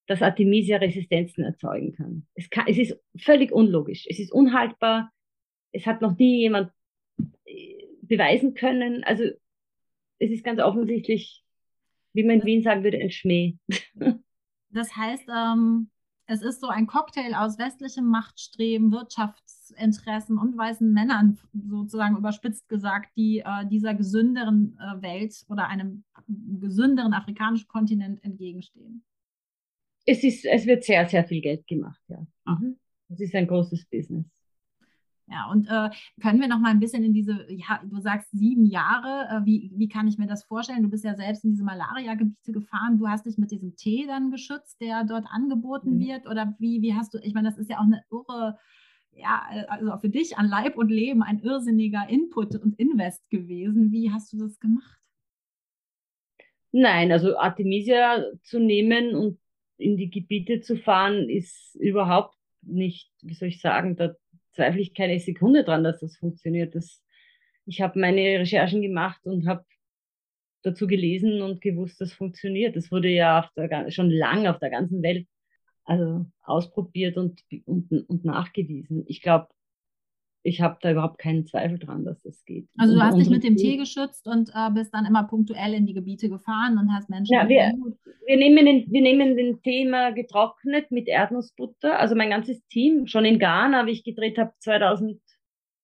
[0.08, 2.28] dass Artemisia Resistenzen erzeugen kann.
[2.36, 2.66] Es, kann.
[2.68, 4.06] es ist völlig unlogisch.
[4.08, 5.12] Es ist unhaltbar.
[5.72, 6.72] Es hat noch nie jemand
[7.46, 9.04] äh, beweisen können.
[9.04, 9.24] Also
[10.20, 11.44] es ist ganz offensichtlich,
[12.14, 13.56] wie man in Wien sagen würde, ein Schmäh.
[14.72, 15.90] Das heißt, ähm,
[16.28, 21.38] es ist so ein Cocktail aus westlichem Machtstreben, Wirtschaftsinteressen und weißen Männern,
[21.70, 26.04] sozusagen überspitzt gesagt, die äh, dieser gesünderen äh, Welt oder einem
[26.60, 29.04] gesünderen afrikanischen Kontinent entgegenstehen.
[30.06, 32.26] Es, ist, es wird sehr, sehr viel Geld gemacht, ja.
[32.46, 32.78] Mhm.
[33.10, 34.26] Es ist ein großes Business.
[35.28, 35.90] Ja, und äh,
[36.22, 39.72] können wir noch mal ein bisschen in diese, ja, du sagst sieben Jahre, äh, wie,
[39.76, 40.84] wie kann ich mir das vorstellen?
[40.84, 44.30] Du bist ja selbst in diese Malaria-Gebiete gefahren, du hast dich mit diesem Tee dann
[44.30, 46.00] geschützt, der dort angeboten mhm.
[46.00, 48.60] wird, oder wie, wie hast du, ich meine, das ist ja auch eine irre,
[49.14, 53.92] ja, also für dich an Leib und Leben ein irrsinniger Input und Invest gewesen.
[53.92, 55.00] Wie hast du das gemacht?
[56.72, 59.40] Nein, also Artemisia zu nehmen und
[59.78, 64.14] in die Gebiete zu fahren, ist überhaupt nicht, wie soll ich sagen, da
[64.56, 66.76] zweifle ich keine Sekunde dran, dass das funktioniert.
[66.76, 67.04] Das,
[67.66, 69.66] ich habe meine Recherchen gemacht und habe
[70.64, 72.76] dazu gelesen und gewusst, das funktioniert.
[72.76, 75.28] Das wurde ja der, schon lange auf der ganzen Welt
[75.86, 79.06] also ausprobiert und, und, und nachgewiesen.
[79.08, 79.48] Ich glaube,
[80.46, 82.68] ich habe da überhaupt keinen Zweifel dran, dass das geht.
[82.78, 85.88] Also du hast dich mit dem Tee geschützt und äh, bist dann immer punktuell in
[85.88, 87.34] die Gebiete gefahren und hast Menschen.
[87.34, 87.74] Ja, wir,
[88.28, 92.00] wir, nehmen den, wir nehmen den Tee immer getrocknet mit Erdnussbutter.
[92.00, 95.20] Also mein ganzes Team, schon in Ghana, wie ich gedreht habe, 2000,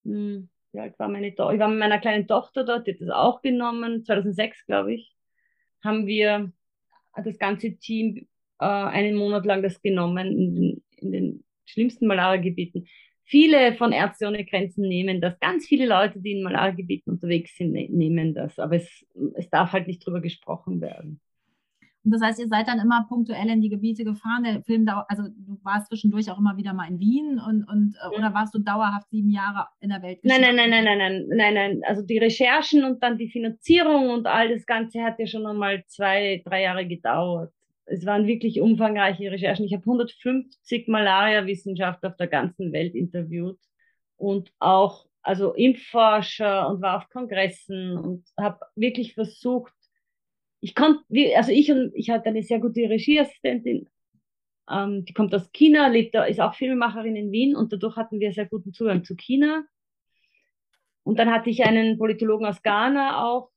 [0.04, 1.54] hm, wie alt war meine Tochter?
[1.54, 5.12] Ich war mit meiner kleinen Tochter dort, die hat das auch genommen, 2006 glaube ich,
[5.82, 6.52] haben wir
[7.24, 8.28] das ganze Team
[8.60, 12.86] äh, einen Monat lang das genommen in den, in den schlimmsten Malaria-Gebieten
[13.24, 15.38] viele von Ärzte ohne Grenzen nehmen das.
[15.40, 18.58] Ganz viele Leute, die in Malariagebieten unterwegs sind, ne-, nehmen das.
[18.58, 21.20] Aber es, es darf halt nicht drüber gesprochen werden.
[22.04, 24.42] Und das heißt, ihr seid dann immer punktuell in die Gebiete gefahren.
[24.42, 28.16] Der Film, also du warst zwischendurch auch immer wieder mal in Wien und, und äh,
[28.16, 30.18] oder warst du dauerhaft sieben Jahre in der Welt?
[30.24, 31.80] Nein, nein, nein, nein, nein, nein, nein, nein.
[31.86, 35.84] Also die Recherchen und dann die Finanzierung und all das Ganze hat ja schon einmal
[35.86, 37.52] zwei, drei Jahre gedauert
[37.86, 39.64] es waren wirklich umfangreiche Recherchen.
[39.64, 43.58] Ich habe 150 Malaria-Wissenschaftler auf der ganzen Welt interviewt
[44.16, 49.72] und auch also Impfforscher und war auf Kongressen und habe wirklich versucht,
[50.60, 51.02] ich konnte,
[51.36, 53.88] also ich und ich hatte eine sehr gute Regieassistentin,
[54.70, 58.20] ähm, die kommt aus China, lebt da, ist auch Filmemacherin in Wien und dadurch hatten
[58.20, 59.64] wir sehr guten Zugang zu China.
[61.04, 63.50] Und dann hatte ich einen Politologen aus Ghana auch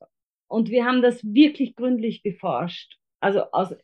[0.47, 2.97] und wir haben das wirklich gründlich beforscht.
[3.19, 3.75] Also aus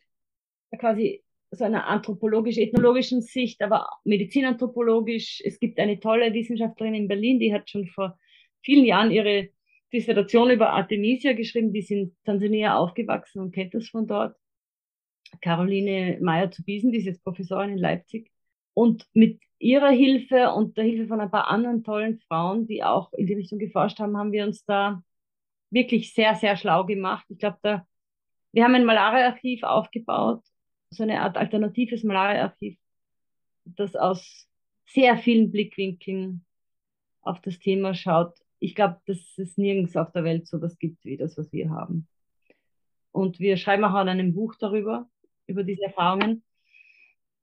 [0.78, 5.42] quasi so einer anthropologisch-ethnologischen Sicht, aber medizinanthropologisch.
[5.44, 8.18] Es gibt eine tolle Wissenschaftlerin in Berlin, die hat schon vor
[8.62, 9.50] vielen Jahren ihre
[9.92, 14.36] Dissertation über Artemisia geschrieben, die ist in Tansania aufgewachsen und kennt das von dort.
[15.40, 18.30] Caroline Meyer zu Biesen, die ist jetzt Professorin in Leipzig.
[18.74, 23.12] Und mit ihrer Hilfe und der Hilfe von ein paar anderen tollen Frauen, die auch
[23.12, 25.02] in die Richtung geforscht haben, haben wir uns da
[25.70, 27.24] wirklich sehr, sehr schlau gemacht.
[27.28, 27.86] Ich glaube, da,
[28.52, 30.42] wir haben ein Malaria-Archiv aufgebaut,
[30.92, 32.78] so eine Art alternatives Malaria-Archiv,
[33.64, 34.48] das aus
[34.86, 36.44] sehr vielen Blickwinkeln
[37.22, 38.34] auf das Thema schaut.
[38.58, 41.70] Ich glaube, dass es nirgends auf der Welt so was gibt wie das, was wir
[41.70, 42.06] haben.
[43.10, 45.08] Und wir schreiben auch an einem Buch darüber,
[45.46, 46.42] über diese Erfahrungen.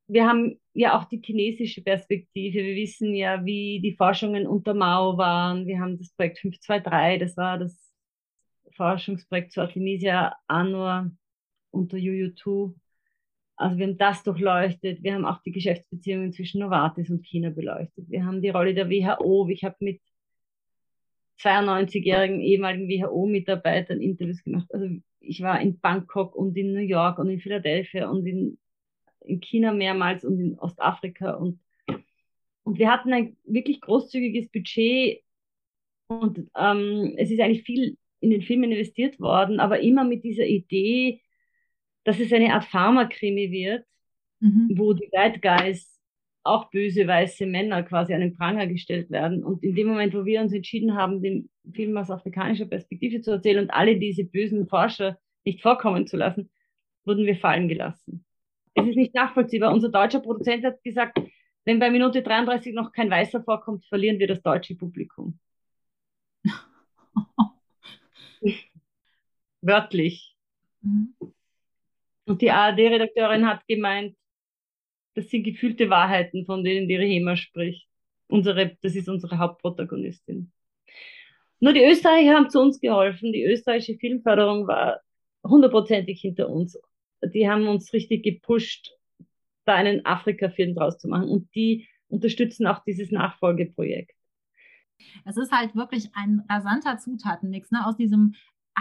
[0.07, 2.59] Wir haben ja auch die chinesische Perspektive.
[2.59, 5.67] Wir wissen ja, wie die Forschungen unter Mao waren.
[5.67, 7.93] Wir haben das Projekt 523, das war das
[8.71, 11.11] Forschungsprojekt zu Artemisia Anor
[11.71, 12.73] unter Yu 2
[13.59, 15.03] also wir haben das durchleuchtet.
[15.03, 18.09] Wir haben auch die Geschäftsbeziehungen zwischen Novartis und China beleuchtet.
[18.09, 19.49] Wir haben die Rolle der WHO.
[19.49, 20.01] Ich habe mit
[21.41, 24.73] 92-jährigen ehemaligen WHO-Mitarbeitern Interviews gemacht.
[24.73, 24.87] Also
[25.19, 28.57] ich war in Bangkok und in New York und in Philadelphia und in,
[29.25, 31.59] in China mehrmals und in Ostafrika und
[32.63, 35.23] und wir hatten ein wirklich großzügiges Budget
[36.07, 40.45] und ähm, es ist eigentlich viel in den Film investiert worden, aber immer mit dieser
[40.45, 41.19] Idee,
[42.03, 43.85] dass es eine Art Pharmakrimi wird,
[44.39, 44.71] mhm.
[44.75, 45.99] wo die Bad Guys
[46.43, 49.43] auch böse weiße Männer quasi an den Pranger gestellt werden.
[49.43, 53.31] Und in dem Moment, wo wir uns entschieden haben, den Film aus afrikanischer Perspektive zu
[53.31, 56.49] erzählen und alle diese bösen Forscher nicht vorkommen zu lassen,
[57.05, 58.25] wurden wir fallen gelassen.
[58.73, 59.73] Es ist nicht nachvollziehbar.
[59.73, 61.19] Unser deutscher Produzent hat gesagt,
[61.65, 65.39] wenn bei Minute 33 noch kein Weißer vorkommt, verlieren wir das deutsche Publikum.
[69.61, 70.35] Wörtlich.
[70.81, 71.13] Mhm.
[72.29, 74.15] Und die ARD-Redakteurin hat gemeint,
[75.15, 77.87] das sind gefühlte Wahrheiten, von denen die Rehema spricht.
[78.27, 80.51] Unsere, das ist unsere Hauptprotagonistin.
[81.59, 83.33] Nur die Österreicher haben zu uns geholfen.
[83.33, 85.01] Die österreichische Filmförderung war
[85.43, 86.79] hundertprozentig hinter uns.
[87.33, 88.91] Die haben uns richtig gepusht,
[89.65, 91.27] da einen Afrika-Film draus zu machen.
[91.29, 94.15] Und die unterstützen auch dieses Nachfolgeprojekt.
[95.25, 97.87] Es ist halt wirklich ein rasanter Zutatenmix, ne?
[97.87, 98.35] aus diesem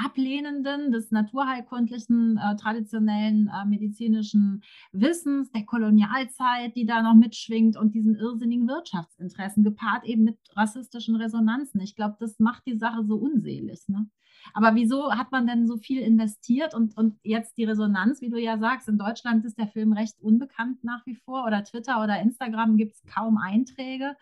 [0.05, 7.95] Ablehnenden des naturheilkundlichen, äh, traditionellen äh, medizinischen Wissens, der Kolonialzeit, die da noch mitschwingt und
[7.95, 11.81] diesen irrsinnigen Wirtschaftsinteressen, gepaart eben mit rassistischen Resonanzen.
[11.81, 13.89] Ich glaube, das macht die Sache so unselig.
[13.89, 14.09] Ne?
[14.55, 18.39] Aber wieso hat man denn so viel investiert und, und jetzt die Resonanz, wie du
[18.39, 22.21] ja sagst, in Deutschland ist der Film recht unbekannt nach wie vor oder Twitter oder
[22.21, 24.17] Instagram gibt es kaum Einträge.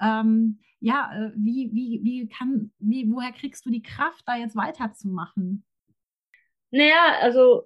[0.00, 4.56] Ähm, ja, äh, wie, wie, wie kann, wie, woher kriegst du die Kraft, da jetzt
[4.56, 5.64] weiterzumachen?
[6.70, 7.64] Naja, also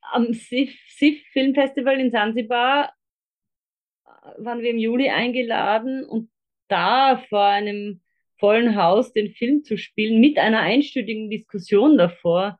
[0.00, 2.92] am SIF, SIF Filmfestival in Zanzibar
[4.04, 6.30] äh, waren wir im Juli eingeladen und
[6.68, 8.00] da vor einem
[8.38, 12.58] vollen Haus den Film zu spielen mit einer einstündigen Diskussion davor,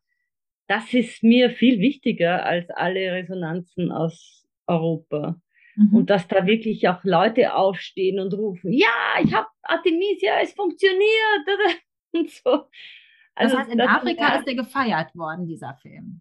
[0.69, 5.41] das ist mir viel wichtiger als alle Resonanzen aus Europa.
[5.81, 5.97] Mhm.
[5.97, 11.01] Und dass da wirklich auch Leute aufstehen und rufen, ja, ich habe Artemisia, es funktioniert.
[12.13, 12.65] Und so.
[13.35, 16.21] Also, das heißt, in Afrika ist der gefeiert worden, dieser Film.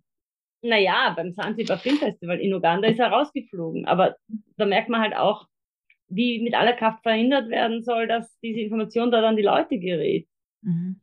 [0.62, 3.86] Naja, beim Zanzibar Filmfestival in Uganda ist er rausgeflogen.
[3.86, 4.16] Aber
[4.56, 5.48] da merkt man halt auch,
[6.08, 10.28] wie mit aller Kraft verhindert werden soll, dass diese Information dort an die Leute gerät.
[10.62, 11.02] Mhm.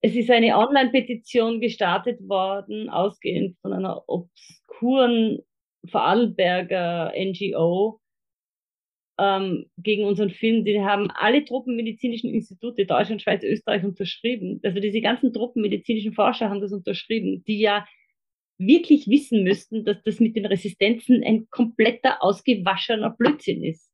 [0.00, 5.40] Es ist eine Online-Petition gestartet worden, ausgehend von einer obskuren
[5.88, 8.00] Vorarlberger NGO
[9.18, 10.64] ähm, gegen unseren Film.
[10.64, 14.60] Die haben alle Truppenmedizinischen Institute Deutschland, Schweiz, Österreich unterschrieben.
[14.62, 17.86] Also diese ganzen truppenmedizinischen Forscher haben das unterschrieben, die ja
[18.58, 23.90] wirklich wissen müssten, dass das mit den Resistenzen ein kompletter ausgewaschener Blödsinn ist.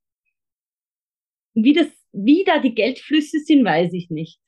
[1.54, 4.38] Wie, das, wie da die Geldflüsse sind, weiß ich nicht.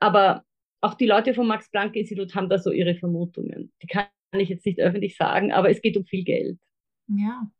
[0.00, 0.44] Aber
[0.80, 3.72] auch die Leute vom Max-Planck-Institut haben da so ihre Vermutungen.
[3.82, 4.06] Die kann
[4.40, 6.58] ich jetzt nicht öffentlich sagen, aber es geht um viel Geld.
[7.08, 7.50] Ja.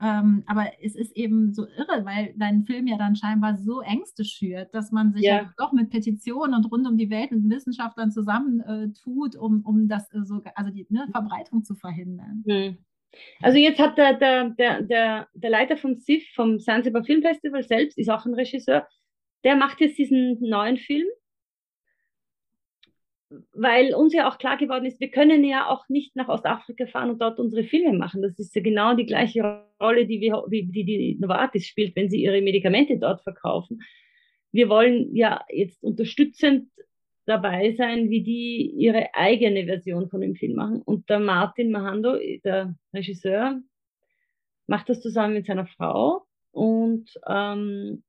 [0.00, 4.24] Ähm, aber es ist eben so irre, weil dein Film ja dann scheinbar so Ängste
[4.24, 8.10] schürt, dass man sich ja, doch mit Petitionen und rund um die Welt mit Wissenschaftlern
[8.10, 12.44] zusammentut, äh, um, um das äh, so, also die ne, Verbreitung zu verhindern.
[12.46, 12.78] Hm.
[13.40, 17.62] Also jetzt hat der, der, der, der, der Leiter vom SIF, vom Zanzibar Film Festival
[17.62, 18.86] selbst, ist auch ein Regisseur,
[19.44, 21.06] der macht jetzt diesen neuen Film
[23.52, 27.10] weil uns ja auch klar geworden ist, wir können ja auch nicht nach Ostafrika fahren
[27.10, 28.22] und dort unsere Filme machen.
[28.22, 32.22] Das ist ja genau die gleiche Rolle, die, wir, die, die Novartis spielt, wenn sie
[32.22, 33.82] ihre Medikamente dort verkaufen.
[34.52, 36.70] Wir wollen ja jetzt unterstützend
[37.26, 40.80] dabei sein, wie die ihre eigene Version von dem Film machen.
[40.82, 43.60] Und der Martin Mahando, der Regisseur,
[44.68, 48.02] macht das zusammen mit seiner Frau und ähm,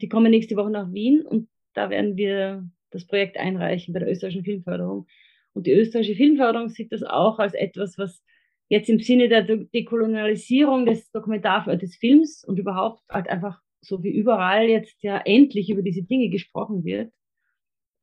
[0.00, 4.10] die kommen nächste Woche nach Wien und da werden wir das Projekt einreichen bei der
[4.10, 5.06] österreichischen Filmförderung.
[5.52, 8.22] Und die österreichische Filmförderung sieht das auch als etwas, was
[8.68, 14.10] jetzt im Sinne der Dekolonialisierung des Dokumentar des Films und überhaupt halt einfach so wie
[14.10, 17.12] überall jetzt ja endlich über diese Dinge gesprochen wird.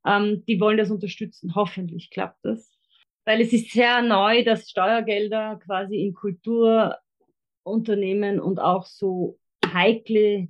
[0.05, 1.55] Ähm, die wollen das unterstützen.
[1.55, 2.71] Hoffentlich klappt das.
[3.25, 10.47] Weil es ist sehr neu, dass Steuergelder quasi in Kulturunternehmen und auch so heikle,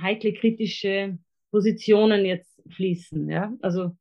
[0.00, 1.18] heikle kritische
[1.50, 3.28] Positionen jetzt fließen.
[3.28, 3.54] Ja?
[3.60, 3.96] Also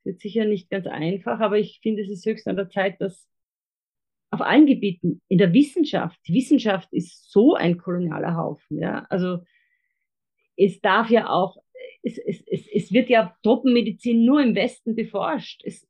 [0.00, 3.00] es wird sicher nicht ganz einfach, aber ich finde, es ist höchst an der Zeit,
[3.00, 3.28] dass
[4.30, 8.78] auf allen Gebieten, in der Wissenschaft, die Wissenschaft ist so ein kolonialer Haufen.
[8.78, 9.06] Ja?
[9.08, 9.38] Also
[10.56, 11.56] es darf ja auch,
[12.02, 15.62] es, es, es, es wird ja Tropenmedizin nur im Westen beforscht.
[15.64, 15.88] Es,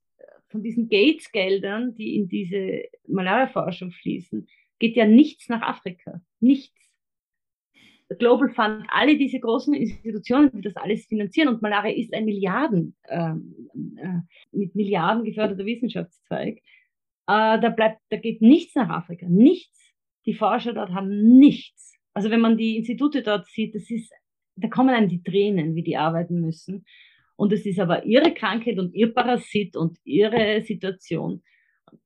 [0.49, 6.21] von diesen Gates-Geldern, die in diese Malaria-Forschung fließen, geht ja nichts nach Afrika.
[6.41, 6.78] Nichts.
[8.17, 12.97] Global Fund, alle diese großen Institutionen, die das alles finanzieren und Malaria ist ein Milliarden,
[13.05, 13.33] äh,
[13.97, 14.21] äh,
[14.53, 19.93] mit Milliarden geförderter Wissenschaftszweig, äh, da bleibt, da geht nichts nach Afrika, nichts.
[20.25, 21.95] Die Forscher dort haben nichts.
[22.15, 24.11] Also wenn man die Institute dort sieht, das ist,
[24.57, 26.87] da kommen einem die Tränen, wie die arbeiten müssen.
[27.37, 31.43] Und es ist aber ihre Krankheit und ihr Parasit und ihre Situation.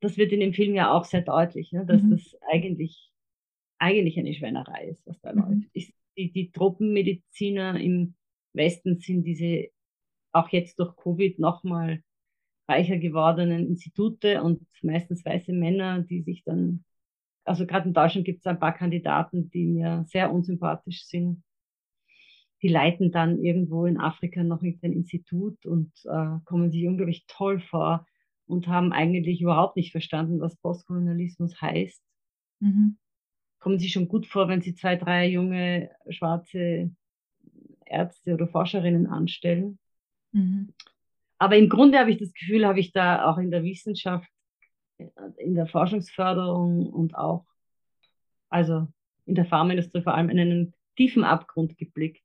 [0.00, 2.10] Das wird in dem Film ja auch sehr deutlich, ne, dass mhm.
[2.10, 3.12] das eigentlich
[3.83, 5.38] eigentlich eine Schweinerei ist, was da mhm.
[5.40, 5.71] läuft.
[5.73, 8.14] Ich, die, die Tropenmediziner im
[8.53, 9.68] Westen sind diese
[10.33, 12.03] auch jetzt durch Covid nochmal
[12.68, 16.85] reicher gewordenen Institute und meistens weiße Männer, die sich dann,
[17.45, 21.42] also gerade in Deutschland gibt es ein paar Kandidaten, die mir sehr unsympathisch sind.
[22.62, 27.59] Die leiten dann irgendwo in Afrika noch ein Institut und äh, kommen sich unglaublich toll
[27.59, 28.07] vor
[28.47, 32.01] und haben eigentlich überhaupt nicht verstanden, was Postkolonialismus heißt.
[32.61, 32.97] Mhm
[33.62, 36.90] kommen Sie schon gut vor, wenn Sie zwei, drei junge schwarze
[37.87, 39.79] Ärzte oder Forscherinnen anstellen.
[40.33, 40.75] Mhm.
[41.38, 44.29] Aber im Grunde habe ich das Gefühl, habe ich da auch in der Wissenschaft,
[45.37, 47.47] in der Forschungsförderung und auch,
[48.49, 48.89] also
[49.26, 52.22] in der Pharmaindustrie vor allem, in einen tiefen Abgrund geblickt.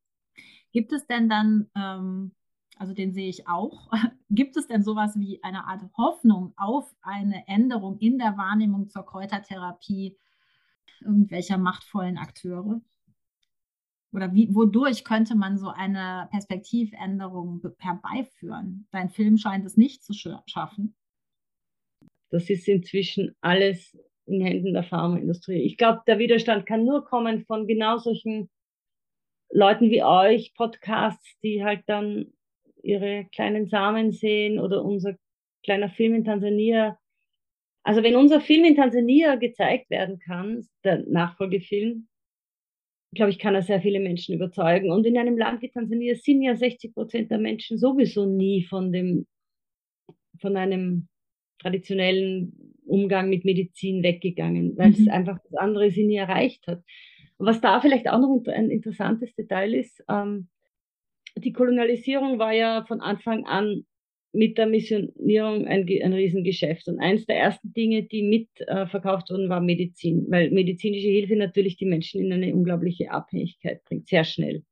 [0.72, 2.32] Gibt es denn dann, ähm,
[2.78, 3.92] also den sehe ich auch,
[4.32, 9.06] gibt es denn sowas wie eine Art Hoffnung auf eine Änderung in der Wahrnehmung zur
[9.06, 10.18] Kräutertherapie
[11.02, 12.82] irgendwelcher machtvollen Akteure?
[14.14, 18.88] Oder wie, wodurch könnte man so eine Perspektivänderung herbeiführen?
[18.92, 20.96] Dein Film scheint es nicht zu schaffen.
[22.30, 25.62] Das ist inzwischen alles in Händen der Pharmaindustrie.
[25.62, 28.50] Ich glaube, der Widerstand kann nur kommen von genau solchen
[29.50, 32.34] Leuten wie euch, Podcasts, die halt dann
[32.84, 35.16] ihre kleinen Samen sehen oder unser
[35.64, 36.98] kleiner Film in Tansania.
[37.88, 42.10] Also wenn unser Film in Tansania gezeigt werden kann, der Nachfolgefilm,
[43.16, 44.92] glaube ich, kann er sehr viele Menschen überzeugen.
[44.92, 48.92] Und in einem Land wie Tansania sind ja 60 Prozent der Menschen sowieso nie von
[48.92, 49.26] dem,
[50.42, 51.08] von einem
[51.60, 54.94] traditionellen Umgang mit Medizin weggegangen, weil mhm.
[54.94, 56.84] es einfach das andere sie nie erreicht hat.
[57.38, 60.50] Und was da vielleicht auch noch ein interessantes Detail ist, ähm,
[61.38, 63.86] die Kolonialisierung war ja von Anfang an
[64.38, 66.88] mit der Missionierung ein, ein Riesengeschäft.
[66.88, 71.76] Und eines der ersten Dinge, die mitverkauft äh, wurden, war Medizin, weil medizinische Hilfe natürlich
[71.76, 74.64] die Menschen in eine unglaubliche Abhängigkeit bringt, sehr schnell.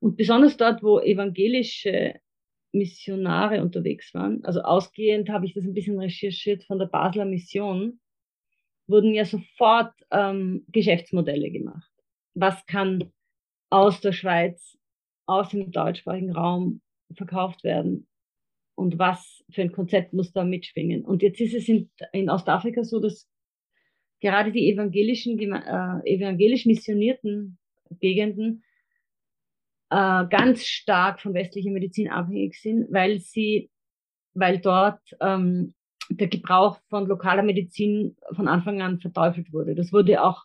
[0.00, 2.14] Und besonders dort, wo evangelische
[2.72, 8.00] Missionare unterwegs waren, also ausgehend habe ich das ein bisschen recherchiert von der Basler Mission,
[8.86, 11.90] wurden ja sofort ähm, Geschäftsmodelle gemacht.
[12.32, 13.12] Was kann
[13.68, 14.78] aus der Schweiz,
[15.26, 16.80] aus dem deutschsprachigen Raum
[17.14, 18.06] verkauft werden?
[18.74, 21.04] Und was für ein Konzept muss da mitschwingen.
[21.04, 23.28] Und jetzt ist es in, in Ostafrika so, dass
[24.20, 27.58] gerade die evangelischen, äh, evangelisch missionierten
[28.00, 28.64] Gegenden
[29.90, 33.70] äh, ganz stark von westlicher Medizin abhängig sind, weil sie,
[34.32, 35.74] weil dort ähm,
[36.10, 39.74] der Gebrauch von lokaler Medizin von Anfang an verteufelt wurde.
[39.74, 40.42] Das wurde auch,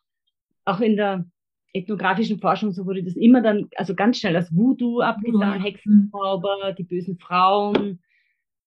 [0.66, 1.26] auch in der
[1.74, 6.84] ethnografischen Forschung, so wurde das immer dann, also ganz schnell als Voodoo abgetan, Hexenzauber, die
[6.84, 8.00] bösen Frauen,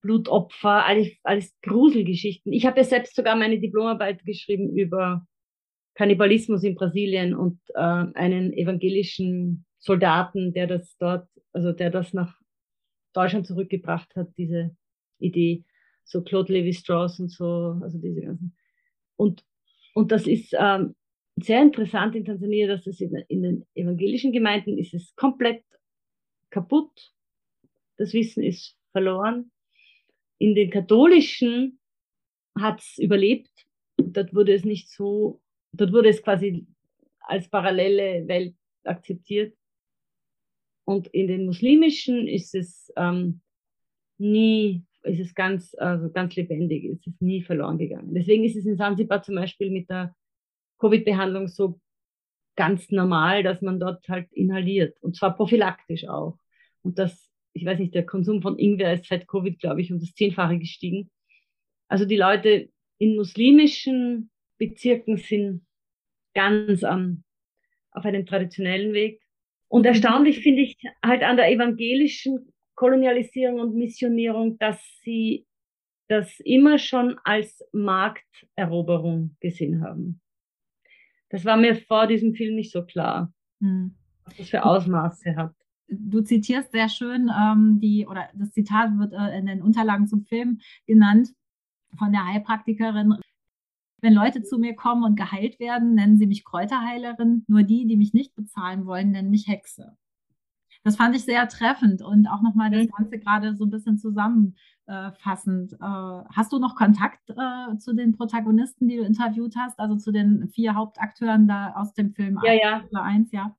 [0.03, 2.51] Blutopfer, alles, alles Gruselgeschichten.
[2.53, 5.25] Ich habe ja selbst sogar meine Diplomarbeit geschrieben über
[5.95, 12.37] Kannibalismus in Brasilien und äh, einen evangelischen Soldaten, der das dort, also der das nach
[13.13, 14.75] Deutschland zurückgebracht hat, diese
[15.19, 15.63] Idee,
[16.03, 18.57] so Claude Levi-Strauss und so, also diese ganzen.
[19.15, 19.45] Und,
[19.93, 20.95] und das ist ähm,
[21.37, 25.63] sehr interessant in Tansania, dass es in, in den evangelischen Gemeinden ist es komplett
[26.49, 27.13] kaputt.
[27.95, 29.52] Das Wissen ist verloren
[30.43, 31.79] in den katholischen
[32.59, 33.49] hat es überlebt.
[33.95, 35.41] Dort wurde es nicht so,
[35.71, 36.67] dort wurde es quasi
[37.21, 39.55] als parallele Welt akzeptiert.
[40.85, 43.39] Und in den muslimischen ist es ähm,
[44.17, 48.13] nie, ist es ganz, also ganz lebendig, ist es nie verloren gegangen.
[48.13, 50.13] Deswegen ist es in Sansibar zum Beispiel mit der
[50.79, 51.79] Covid-Behandlung so
[52.57, 55.01] ganz normal, dass man dort halt inhaliert.
[55.01, 56.37] Und zwar prophylaktisch auch.
[56.81, 59.99] Und das ich weiß nicht, der Konsum von Ingwer ist seit Covid, glaube ich, um
[59.99, 61.09] das Zehnfache gestiegen.
[61.87, 65.65] Also die Leute in muslimischen Bezirken sind
[66.33, 67.23] ganz am,
[67.91, 69.21] auf einem traditionellen Weg.
[69.67, 75.45] Und erstaunlich finde ich halt an der evangelischen Kolonialisierung und Missionierung, dass sie
[76.07, 80.21] das immer schon als Markteroberung gesehen haben.
[81.29, 83.95] Das war mir vor diesem Film nicht so klar, hm.
[84.25, 85.53] was das für Ausmaße hat
[85.87, 90.25] du zitierst sehr schön ähm, die, oder das Zitat wird äh, in den Unterlagen zum
[90.25, 91.29] Film genannt
[91.97, 93.15] von der Heilpraktikerin.
[94.01, 97.45] Wenn Leute zu mir kommen und geheilt werden, nennen sie mich Kräuterheilerin.
[97.47, 99.95] Nur die, die mich nicht bezahlen wollen, nennen mich Hexe.
[100.83, 102.91] Das fand ich sehr treffend und auch nochmal das mhm.
[102.97, 105.73] Ganze gerade so ein bisschen zusammenfassend.
[105.73, 110.11] Äh, hast du noch Kontakt äh, zu den Protagonisten, die du interviewt hast, also zu
[110.11, 113.01] den vier Hauptakteuren da aus dem Film ja, 1, ja.
[113.01, 113.55] 1, ja?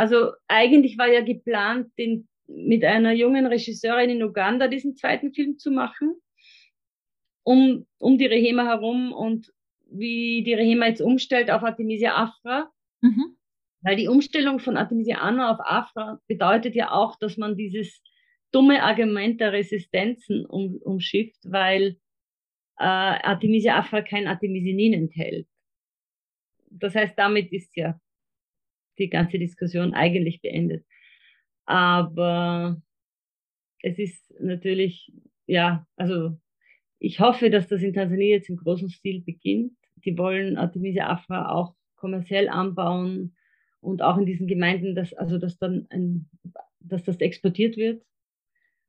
[0.00, 5.58] Also eigentlich war ja geplant, den, mit einer jungen Regisseurin in Uganda diesen zweiten Film
[5.58, 6.14] zu machen,
[7.42, 9.52] um, um die Rehema herum und
[9.90, 12.70] wie die Rehema jetzt umstellt auf Artemisia afra.
[13.02, 13.36] Mhm.
[13.82, 18.02] Weil die Umstellung von Artemisia annua auf Afra bedeutet ja auch, dass man dieses
[18.52, 21.98] dumme Argument der Resistenzen um, umschifft, weil
[22.78, 25.46] äh, Artemisia afra kein Artemisinin enthält.
[26.70, 28.00] Das heißt, damit ist ja
[28.98, 30.84] die ganze Diskussion eigentlich beendet.
[31.66, 32.80] Aber
[33.82, 35.12] es ist natürlich,
[35.46, 36.38] ja, also
[36.98, 39.72] ich hoffe, dass das in Tansania jetzt im großen Stil beginnt.
[40.04, 43.36] Die wollen Artemisia afra auch kommerziell anbauen
[43.80, 46.28] und auch in diesen Gemeinden, dass, also dass dann ein,
[46.80, 48.02] dass das exportiert wird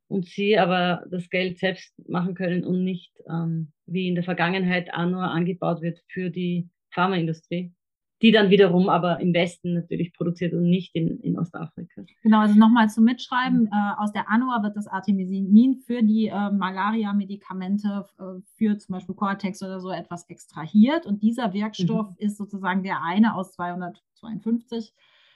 [0.08, 4.88] und sie aber das Geld selbst machen können und nicht ähm, wie in der Vergangenheit
[4.88, 7.74] nur angebaut wird für die Pharmaindustrie
[8.22, 12.04] die dann wiederum aber im Westen natürlich produziert und nicht in, in Ostafrika.
[12.22, 13.68] Genau, also nochmal zum Mitschreiben.
[13.68, 19.16] Äh, aus der ANUA wird das Artemisinin für die äh, Malaria-Medikamente, äh, für zum Beispiel
[19.16, 21.06] Cortex oder so etwas extrahiert.
[21.06, 22.16] Und dieser Wirkstoff mhm.
[22.20, 24.94] ist sozusagen der eine aus 252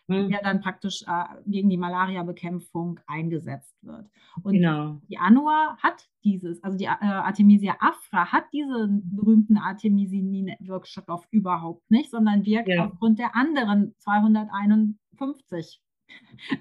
[0.08, 0.30] mhm.
[0.30, 4.06] der dann praktisch äh, gegen die Malaria-Bekämpfung eingesetzt wird.
[4.44, 5.02] Und genau.
[5.10, 12.12] die Anua hat dieses, also die äh, Artemisia afra hat diesen berühmten Artemisinin-Wirkstoff überhaupt nicht,
[12.12, 12.86] sondern wirkt ja.
[12.86, 15.82] aufgrund der anderen 251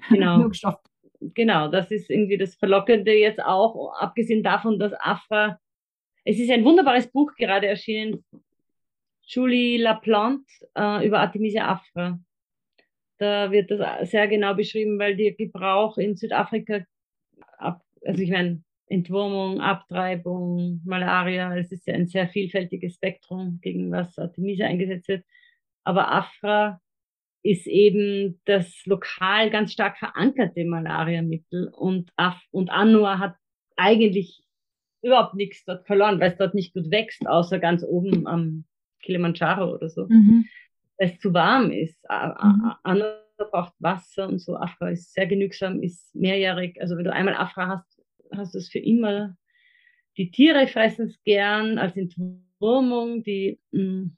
[0.09, 0.39] genau.
[0.39, 0.79] Wirkstoff.
[1.19, 5.59] Genau, das ist irgendwie das Verlockende jetzt auch, abgesehen davon, dass Afra,
[6.23, 8.23] es ist ein wunderbares Buch gerade erschienen,
[9.27, 10.45] Julie Laplante
[10.77, 12.19] äh, über Artemisia afra.
[13.17, 16.85] Da wird das sehr genau beschrieben, weil der Gebrauch in Südafrika,
[17.57, 24.17] also ich meine, Entwurmung, Abtreibung, Malaria, es ist ja ein sehr vielfältiges Spektrum, gegen was
[24.19, 25.25] Artemisia eingesetzt wird.
[25.83, 26.79] Aber Afra
[27.41, 32.11] ist eben das lokal ganz stark verankerte Malariamittel und,
[32.51, 33.35] und Anua hat
[33.75, 34.43] eigentlich
[35.03, 38.65] überhaupt nichts dort verloren, weil es dort nicht gut wächst, außer ganz oben am
[39.01, 40.07] Kilimanjaro oder so.
[40.07, 40.45] Mhm.
[40.97, 42.01] Weil es zu warm ist.
[42.03, 42.71] Mhm.
[42.83, 43.21] Anua
[43.51, 44.55] braucht Wasser und so.
[44.55, 46.79] Afra ist sehr genügsam, ist mehrjährig.
[46.81, 49.35] Also wenn du einmal Afra hast, hast du es für immer.
[50.17, 53.23] Die Tiere fressen es gern als Entwurmung.
[53.23, 54.17] Die mh, hm,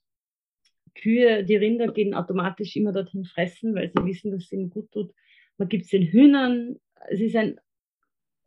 [0.95, 4.91] Kühe, die Rinder gehen automatisch immer dorthin fressen, weil sie wissen, dass es ihnen gut
[4.91, 5.13] tut.
[5.57, 6.80] Man gibt es den Hühnern.
[7.09, 7.59] Es ist ein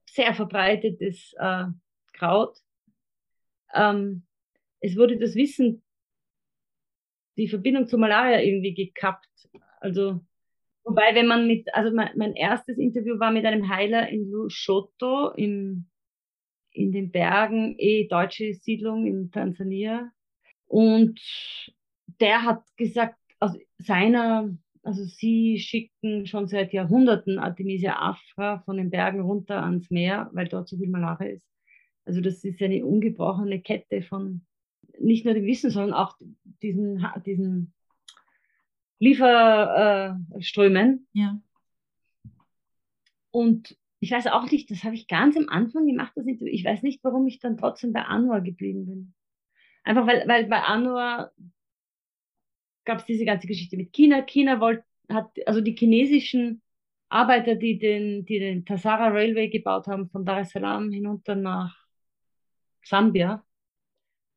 [0.08, 1.66] sehr verbreitetes äh,
[2.12, 2.58] Kraut.
[3.72, 4.24] Ähm,
[4.80, 5.82] es wurde das Wissen,
[7.36, 9.26] die Verbindung zur Malaria irgendwie gekappt.
[9.80, 10.20] Also,
[10.84, 15.30] wobei, wenn man mit, also mein, mein erstes Interview war mit einem Heiler in Lushoto
[15.30, 15.86] im,
[16.72, 20.10] in den Bergen, eh deutsche Siedlung in Tansania.
[20.66, 21.20] Und
[22.20, 28.90] der hat gesagt, aus seiner, also sie schicken schon seit Jahrhunderten Artemisia afra von den
[28.90, 31.46] Bergen runter ans Meer, weil dort so viel Malaria ist.
[32.04, 34.42] Also das ist eine ungebrochene Kette von
[35.00, 36.16] nicht nur dem Wissen, sondern auch
[36.62, 37.72] diesen, diesen
[38.98, 41.06] Lieferströmen.
[41.14, 41.40] Äh, ja.
[43.30, 46.52] Und ich weiß auch nicht, das habe ich ganz am Anfang gemacht, das Interview.
[46.52, 49.14] Ich weiß nicht, warum ich dann trotzdem bei Anwar geblieben bin.
[49.84, 51.32] Einfach weil, weil bei Anwar
[52.84, 54.22] gab es diese ganze Geschichte mit China.
[54.22, 56.62] China wollte, hat, also die chinesischen
[57.08, 61.76] Arbeiter, die den, die den Tasara Railway gebaut haben, von Dar es Salaam hinunter nach
[62.82, 63.44] Sambia,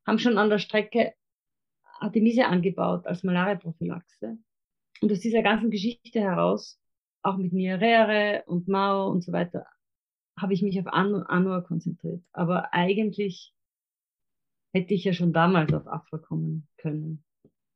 [0.05, 1.13] haben schon an der Strecke
[1.99, 4.37] Artemisia angebaut als Malaria-Prophylaxe.
[5.01, 6.79] Und aus dieser ganzen Geschichte heraus,
[7.21, 9.65] auch mit Nyerere und Mao und so weiter,
[10.37, 12.23] habe ich mich auf Anwar konzentriert.
[12.33, 13.53] Aber eigentlich
[14.73, 17.23] hätte ich ja schon damals auf Afra kommen können.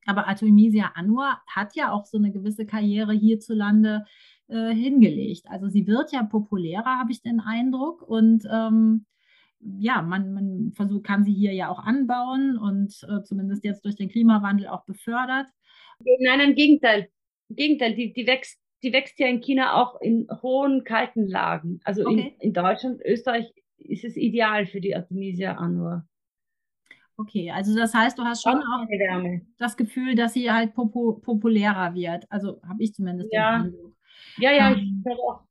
[0.05, 4.05] Aber Artemisia Anwar hat ja auch so eine gewisse Karriere hierzulande
[4.47, 5.45] äh, hingelegt.
[5.49, 8.01] Also sie wird ja populärer, habe ich den Eindruck.
[8.01, 9.05] Und ähm,
[9.59, 13.95] ja, man, man versucht, kann sie hier ja auch anbauen und äh, zumindest jetzt durch
[13.95, 15.47] den Klimawandel auch befördert.
[16.19, 17.09] Nein, im Gegenteil.
[17.49, 21.79] Im Gegenteil, die, die wächst die wächst ja in China auch in hohen, kalten Lagen.
[21.83, 22.35] Also okay.
[22.39, 26.05] in, in Deutschland, Österreich ist es ideal für die Artemisia annua.
[27.17, 28.85] Okay, also das heißt, du hast schon auch
[29.57, 32.25] das Gefühl, dass sie halt popu populärer wird.
[32.29, 33.57] Also habe ich zumindest ja.
[33.57, 33.95] den Eindruck.
[34.37, 35.03] Ja, ja, ich ähm.
[35.07, 35.41] habe auch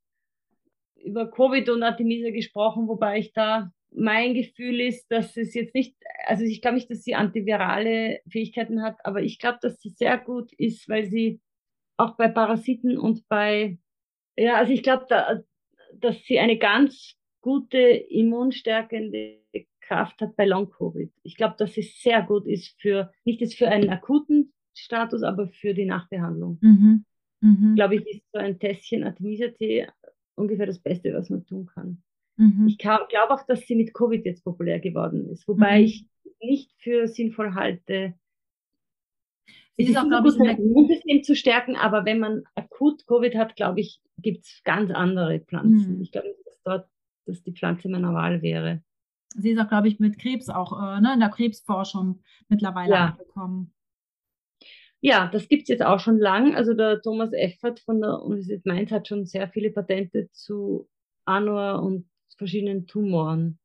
[1.04, 5.96] über Covid und Artemisia gesprochen, wobei ich da mein Gefühl ist, dass es jetzt nicht,
[6.26, 10.18] also ich glaube nicht, dass sie antivirale Fähigkeiten hat, aber ich glaube, dass sie sehr
[10.18, 11.40] gut ist, weil sie
[11.96, 13.78] auch bei Parasiten und bei,
[14.36, 15.42] ja, also ich glaube, da,
[15.94, 19.38] dass sie eine ganz gute immunstärkende
[19.80, 21.12] Kraft hat bei Long-Covid.
[21.22, 25.48] Ich glaube, dass es sehr gut ist für, nicht jetzt für einen akuten Status, aber
[25.48, 26.58] für die Nachbehandlung.
[26.60, 27.04] Mhm.
[27.40, 27.74] Mhm.
[27.76, 29.86] Glaube ich, ist so ein Tässchen Artemisia-Tee
[30.34, 32.02] ungefähr das Beste, was man tun kann.
[32.36, 32.66] Mhm.
[32.68, 35.84] Ich glaube auch, dass sie mit Covid jetzt populär geworden ist, wobei mhm.
[35.84, 36.06] ich
[36.40, 38.14] nicht für sinnvoll halte,
[39.78, 43.56] es ist auch, glaube ich, das Immunsystem zu stärken, aber wenn man akut Covid hat,
[43.56, 45.96] glaube ich, gibt es ganz andere Pflanzen.
[45.96, 46.02] Mhm.
[46.02, 46.88] Ich glaube dass dort
[47.26, 48.82] dass die Pflanze meiner Wahl wäre
[49.36, 53.06] sie ist auch, glaube ich, mit Krebs auch äh, ne, in der Krebsforschung mittlerweile ja.
[53.06, 53.72] angekommen.
[55.00, 56.54] Ja, das gibt es jetzt auch schon lang.
[56.56, 60.88] Also der Thomas Effert von der Universität Mainz hat schon sehr viele Patente zu
[61.24, 63.58] Anor und verschiedenen Tumoren.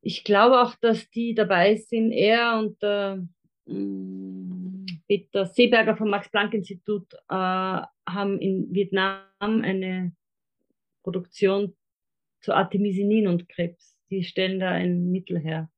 [0.00, 3.26] Ich glaube auch, dass die dabei sind, er und der
[3.66, 10.12] mm, Peter Seeberger vom Max-Planck-Institut äh, haben in Vietnam eine
[11.02, 11.76] Produktion
[12.40, 15.70] zu Artemisinin und Krebs die stellen da ein Mittel her.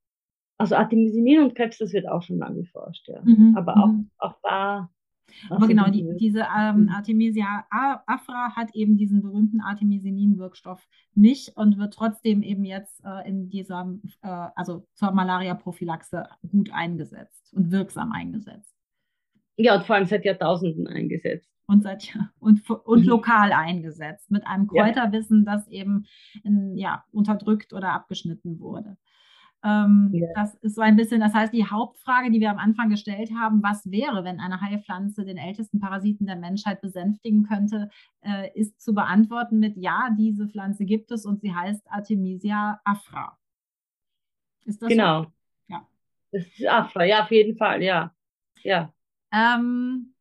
[0.59, 3.23] Also Artemisinin und Krebs, das wird auch schon lange geforscht, ja.
[3.25, 3.55] Mhm.
[3.57, 4.11] Aber auch, mhm.
[4.19, 4.91] auch da.
[5.49, 6.89] Aber genau, die, diese ähm, mhm.
[6.91, 13.49] Artemisia afra hat eben diesen berühmten Artemisinin-Wirkstoff nicht und wird trotzdem eben jetzt äh, in
[13.49, 18.75] dieser, äh, also zur Malaria-Prophylaxe gut eingesetzt und wirksam eingesetzt.
[19.57, 23.09] Ja, und vor allem seit Jahrtausenden eingesetzt und, seit, und, und mhm.
[23.09, 26.07] lokal eingesetzt, mit einem Kräuterwissen, das eben
[26.43, 28.97] in, ja, unterdrückt oder abgeschnitten wurde.
[29.63, 30.27] Ähm, ja.
[30.35, 33.63] Das ist so ein bisschen, das heißt, die Hauptfrage, die wir am Anfang gestellt haben,
[33.63, 37.91] was wäre, wenn eine Heilpflanze den ältesten Parasiten der Menschheit besänftigen könnte,
[38.23, 43.37] äh, ist zu beantworten mit Ja, diese Pflanze gibt es und sie heißt Artemisia afra.
[44.65, 45.25] Ist das genau.
[45.25, 45.33] So?
[45.69, 45.89] Ja.
[46.33, 48.15] Das ist Afra, ja, auf jeden Fall, ja.
[48.63, 48.93] Ja.
[49.33, 50.15] Ähm,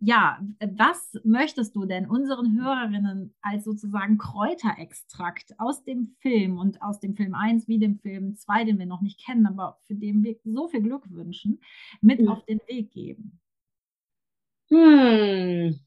[0.00, 7.00] ja, was möchtest du denn unseren Hörerinnen als sozusagen Kräuterextrakt aus dem Film und aus
[7.00, 10.22] dem Film 1 wie dem Film 2, den wir noch nicht kennen, aber für den
[10.24, 11.60] wir so viel Glück wünschen,
[12.00, 12.28] mit mhm.
[12.28, 13.40] auf den Weg geben?
[14.68, 15.78] Hm.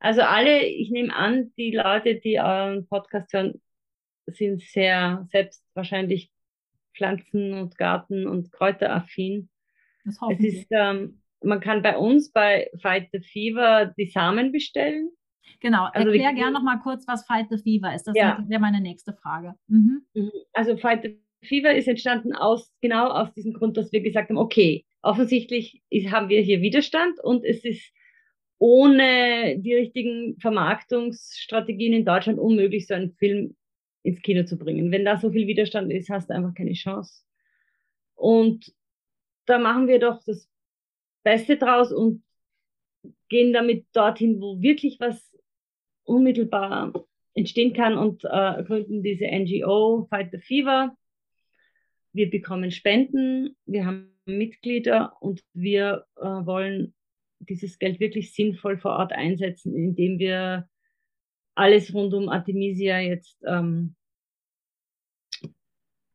[0.00, 3.60] Also alle, ich nehme an, die Leute, die euren Podcast hören,
[4.26, 6.30] sind sehr selbst wahrscheinlich
[6.94, 9.48] Pflanzen- und Garten- und Kräuteraffin.
[10.04, 15.10] Das hoffe ist, ähm, man kann bei uns bei Fight the Fever die Samen bestellen.
[15.60, 18.04] Genau, also erklär gerne noch mal kurz, was Fight the Fever ist.
[18.04, 18.44] Das ja.
[18.46, 19.54] wäre meine nächste Frage.
[19.66, 20.02] Mhm.
[20.14, 20.30] mhm.
[20.52, 24.38] Also Fight the Fever ist entstanden aus genau aus diesem Grund, dass wir gesagt haben,
[24.38, 27.92] okay, offensichtlich ist, haben wir hier Widerstand und es ist
[28.58, 33.56] ohne die richtigen Vermarktungsstrategien in Deutschland unmöglich, so einen Film
[34.02, 34.90] ins Kino zu bringen.
[34.90, 37.22] Wenn da so viel Widerstand ist, hast du einfach keine Chance.
[38.14, 38.72] Und
[39.46, 40.48] da machen wir doch das
[41.28, 42.22] Beste draus und
[43.28, 45.36] gehen damit dorthin, wo wirklich was
[46.04, 47.04] unmittelbar
[47.34, 50.96] entstehen kann und äh, gründen diese NGO Fight the Fever.
[52.14, 56.94] Wir bekommen Spenden, wir haben Mitglieder und wir äh, wollen
[57.40, 60.66] dieses Geld wirklich sinnvoll vor Ort einsetzen, indem wir
[61.54, 63.96] alles rund um Artemisia jetzt ähm,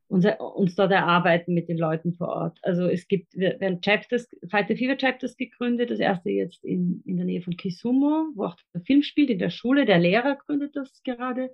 [0.08, 2.58] uns, uns dort erarbeiten mit den Leuten vor Ort.
[2.62, 7.02] Also es gibt, wir werden Chapters, Fight the Fever Chapters gegründet, das erste jetzt in,
[7.04, 10.36] in der Nähe von Kisumo, wo auch der Film spielt, in der Schule, der Lehrer
[10.36, 11.50] gründet das gerade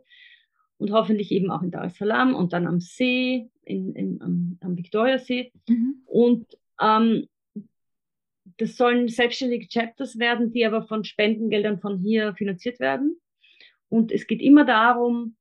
[0.79, 4.59] und hoffentlich eben auch in Dar es Salaam und dann am See, in, in, am,
[4.61, 5.53] am Victoriasee.
[5.69, 6.03] Mhm.
[6.07, 6.47] Und
[6.81, 7.27] ähm,
[8.57, 13.21] das sollen selbstständige Chapters werden, die aber von Spendengeldern von hier finanziert werden.
[13.89, 15.37] Und es geht immer darum,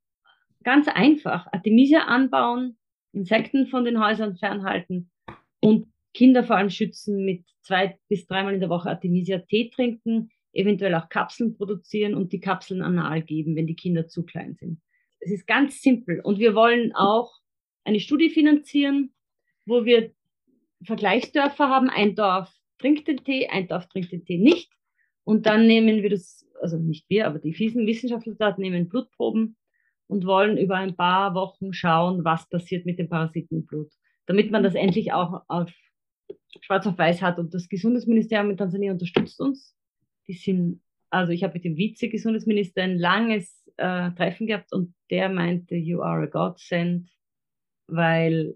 [0.64, 2.78] ganz einfach, Artemisia anbauen,
[3.12, 5.10] Insekten von den Häusern fernhalten
[5.60, 10.32] und Kinder vor allem schützen mit zwei bis dreimal in der Woche Artemisia Tee trinken,
[10.54, 14.82] eventuell auch Kapseln produzieren und die Kapseln anal geben, wenn die Kinder zu klein sind.
[15.20, 17.40] Es ist ganz simpel und wir wollen auch
[17.84, 19.14] eine Studie finanzieren,
[19.66, 20.12] wo wir
[20.84, 21.90] Vergleichsdörfer haben.
[21.90, 24.72] Ein Dorf trinkt den Tee, ein Dorf trinkt den Tee nicht.
[25.24, 29.58] Und dann nehmen wir das, also nicht wir, aber die fiesen Wissenschaftler dort nehmen Blutproben
[30.10, 33.92] und wollen über ein paar Wochen schauen, was passiert mit dem Parasiten im Blut,
[34.26, 35.72] damit man das endlich auch auf
[36.62, 37.38] schwarz auf weiß hat.
[37.38, 39.76] Und das Gesundheitsministerium in Tansania unterstützt uns.
[40.28, 40.82] Die sind,
[41.12, 46.02] also ich habe mit dem Vize-Gesundheitsminister ein langes äh, Treffen gehabt und der meinte, you
[46.02, 47.10] are a godsend,
[47.88, 48.56] weil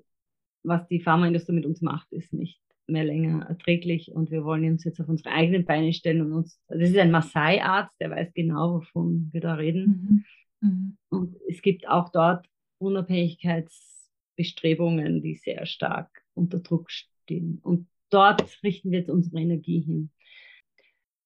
[0.64, 4.84] was die Pharmaindustrie mit uns macht, ist nicht mehr länger erträglich und wir wollen uns
[4.84, 8.34] jetzt auf unsere eigenen Beine stellen und uns, also das ist ein Maasai-Arzt, der weiß
[8.34, 9.86] genau, wovon wir da reden.
[9.86, 10.26] Mhm.
[10.64, 10.98] Mhm.
[11.10, 12.50] Und es gibt auch dort
[12.80, 17.60] Unabhängigkeitsbestrebungen, die sehr stark unter Druck stehen.
[17.62, 20.10] Und dort richten wir jetzt unsere Energie hin.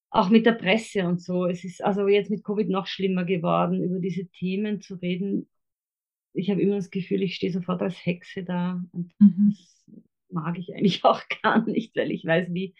[0.09, 1.45] Auch mit der Presse und so.
[1.45, 5.47] Es ist also jetzt mit Covid noch schlimmer geworden, über diese Themen zu reden.
[6.33, 8.83] Ich habe immer das Gefühl, ich stehe sofort als Hexe da.
[8.91, 9.49] Und mhm.
[9.49, 9.85] das
[10.29, 12.73] mag ich eigentlich auch gar nicht, weil ich weiß, wie,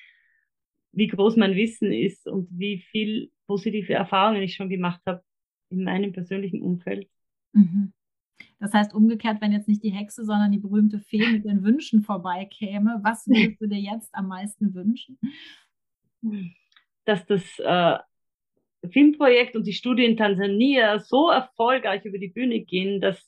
[0.92, 5.22] wie groß mein Wissen ist und wie viel positive Erfahrungen ich schon gemacht habe
[5.70, 7.10] in meinem persönlichen Umfeld.
[7.54, 7.94] Mhm.
[8.60, 12.02] Das heißt umgekehrt, wenn jetzt nicht die Hexe, sondern die berühmte Fee mit den Wünschen
[12.02, 15.20] vorbeikäme, was würdest du dir jetzt am meisten wünschen?
[17.06, 17.98] Dass das äh,
[18.90, 23.20] Filmprojekt und die Studie in Tansania so erfolgreich über die Bühne gehen, dass,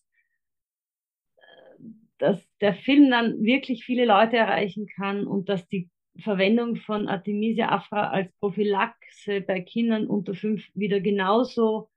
[1.37, 1.83] äh,
[2.17, 7.69] dass der Film dann wirklich viele Leute erreichen kann und dass die Verwendung von Artemisia
[7.69, 11.88] afra als Prophylaxe bei Kindern unter fünf wieder genauso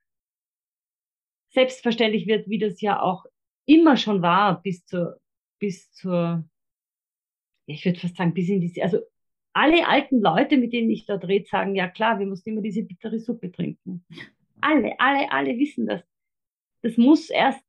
[1.53, 3.25] selbstverständlich wird, wie das ja auch
[3.67, 5.21] immer schon war, bis zur,
[5.59, 6.45] bis zur,
[7.67, 9.01] ich würde fast sagen, bis in diese, also
[9.55, 12.83] alle alten Leute, mit denen ich dort rede, sagen, ja klar, wir mussten immer diese
[12.83, 14.05] bittere Suppe trinken.
[14.61, 16.03] Alle, alle, alle wissen das.
[16.83, 17.63] Das muss erst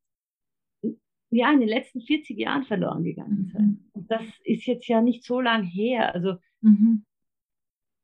[1.30, 3.62] ja, in den letzten 40 Jahren verloren gegangen sein.
[3.62, 3.90] Mhm.
[3.92, 6.14] Und das ist jetzt ja nicht so lang her.
[6.14, 7.04] Also mhm.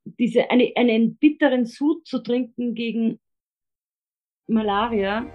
[0.05, 3.21] diese, eine, einen bitteren Sud zu trinken gegen
[4.49, 5.27] Malaria,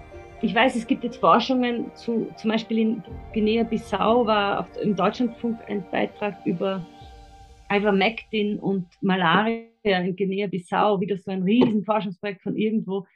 [0.42, 5.58] ich weiß, es gibt jetzt Forschungen zu, zum Beispiel in Guinea-Bissau war auf, im Deutschlandfunk
[5.68, 6.86] ein Beitrag über
[7.70, 13.06] Ivermectin und Malaria in Guinea-Bissau, wieder so ein riesen Forschungsprojekt von irgendwo.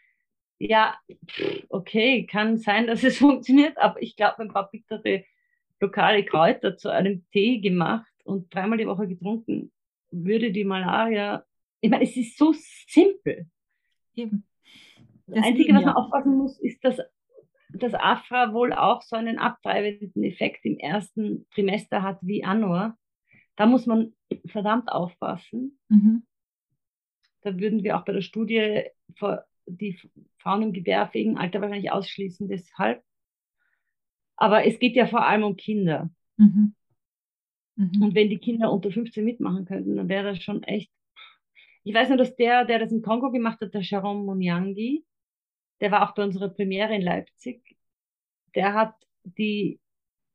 [0.59, 0.99] Ja,
[1.69, 5.25] okay, kann sein, dass es funktioniert, aber ich glaube, ein paar bittere
[5.79, 9.73] lokale Kräuter zu einem Tee gemacht und dreimal die Woche getrunken,
[10.11, 11.45] würde die Malaria,
[11.81, 12.55] ich meine, es ist so
[12.89, 13.47] simpel.
[14.15, 14.45] Eben.
[15.31, 16.99] Das Einzige, was man aufpassen muss, ist, dass
[17.73, 22.97] das Afra wohl auch so einen abtreibenden Effekt im ersten Trimester hat wie Anor.
[23.57, 24.15] Da muss man
[24.47, 25.79] verdammt aufpassen.
[25.89, 26.25] Mhm.
[27.43, 28.85] Da würden wir auch bei der Studie
[29.67, 29.99] die
[30.39, 33.03] Frauen im gebärfähigen Alter wahrscheinlich ausschließen deshalb.
[34.37, 36.11] Aber es geht ja vor allem um Kinder.
[36.37, 36.75] Mhm.
[37.77, 38.03] Mhm.
[38.03, 40.91] Und wenn die Kinder unter 15 mitmachen könnten, dann wäre das schon echt.
[41.83, 45.05] Ich weiß nur, dass der, der das im Kongo gemacht hat, der Sharon Munyangi,
[45.81, 47.77] der war auch bei unserer Premiere in Leipzig,
[48.55, 49.81] der hat die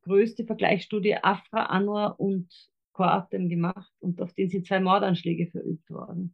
[0.01, 2.49] größte Vergleichsstudie Afra, Anwar und
[2.93, 6.33] Kroatem gemacht und auf den sind zwei Mordanschläge verübt worden.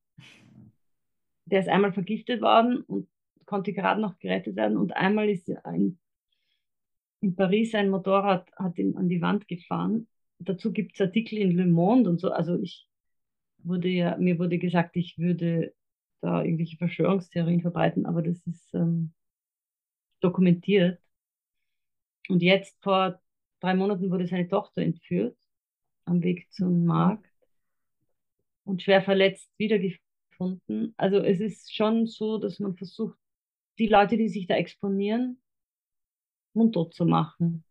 [1.45, 3.07] Der ist einmal vergiftet worden und
[3.45, 5.99] konnte gerade noch gerettet werden und einmal ist ein,
[7.21, 10.07] in Paris ein Motorrad hat ihn an die Wand gefahren.
[10.39, 12.31] Dazu gibt es Artikel in Le Monde und so.
[12.31, 12.87] Also ich
[13.59, 15.73] wurde ja, mir wurde gesagt, ich würde
[16.21, 19.13] da irgendwelche Verschwörungstheorien verbreiten, aber das ist ähm,
[20.21, 21.01] dokumentiert.
[22.29, 23.19] Und jetzt vor
[23.59, 25.37] drei Monaten wurde seine Tochter entführt
[26.05, 27.31] am Weg zum Markt
[28.63, 30.93] und schwer verletzt wiedergefunden.
[30.97, 33.17] Also es ist schon so, dass man versucht,
[33.77, 35.41] die Leute, die sich da exponieren,
[36.53, 37.63] mundtot zu machen.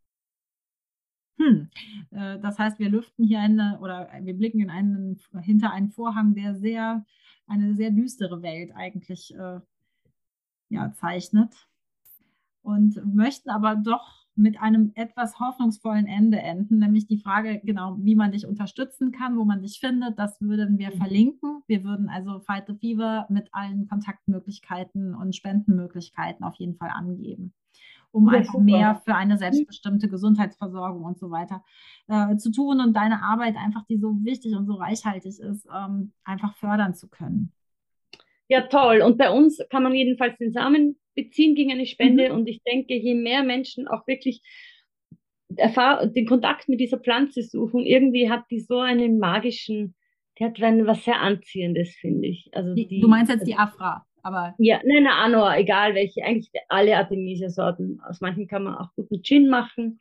[1.41, 1.69] Hm.
[2.11, 6.35] Äh, das heißt, wir lüften hier eine oder wir blicken in einen, hinter einen Vorhang,
[6.35, 7.05] der sehr,
[7.47, 9.61] eine sehr düstere Welt eigentlich äh,
[10.69, 11.67] ja, zeichnet.
[12.63, 18.15] Und möchten aber doch mit einem etwas hoffnungsvollen Ende enden, nämlich die Frage, genau, wie
[18.15, 20.19] man dich unterstützen kann, wo man dich findet.
[20.19, 20.99] Das würden wir mhm.
[20.99, 21.63] verlinken.
[21.67, 27.55] Wir würden also Fight the Fever mit allen Kontaktmöglichkeiten und Spendenmöglichkeiten auf jeden Fall angeben
[28.13, 28.65] um ja, einfach super.
[28.65, 31.63] mehr für eine selbstbestimmte Gesundheitsversorgung und so weiter
[32.09, 36.13] äh, zu tun und deine Arbeit einfach, die so wichtig und so reichhaltig ist, ähm,
[36.25, 37.53] einfach fördern zu können.
[38.49, 39.01] Ja, toll.
[39.03, 42.31] Und bei uns kann man jedenfalls den Samen beziehen gegen eine Spende.
[42.31, 42.35] Mhm.
[42.35, 44.43] Und ich denke, je mehr Menschen auch wirklich
[45.49, 49.97] den Kontakt mit dieser Pflanze suchen, irgendwie hat die so einen magischen,
[50.39, 52.51] die hat was sehr Anziehendes, finde ich.
[52.53, 54.07] Also die, du meinst jetzt die Afra?
[54.23, 58.01] Aber ja, nein, nein, Anor, egal welche, eigentlich alle Artemisia-Sorten.
[58.07, 60.01] Aus manchen kann man auch guten Gin machen.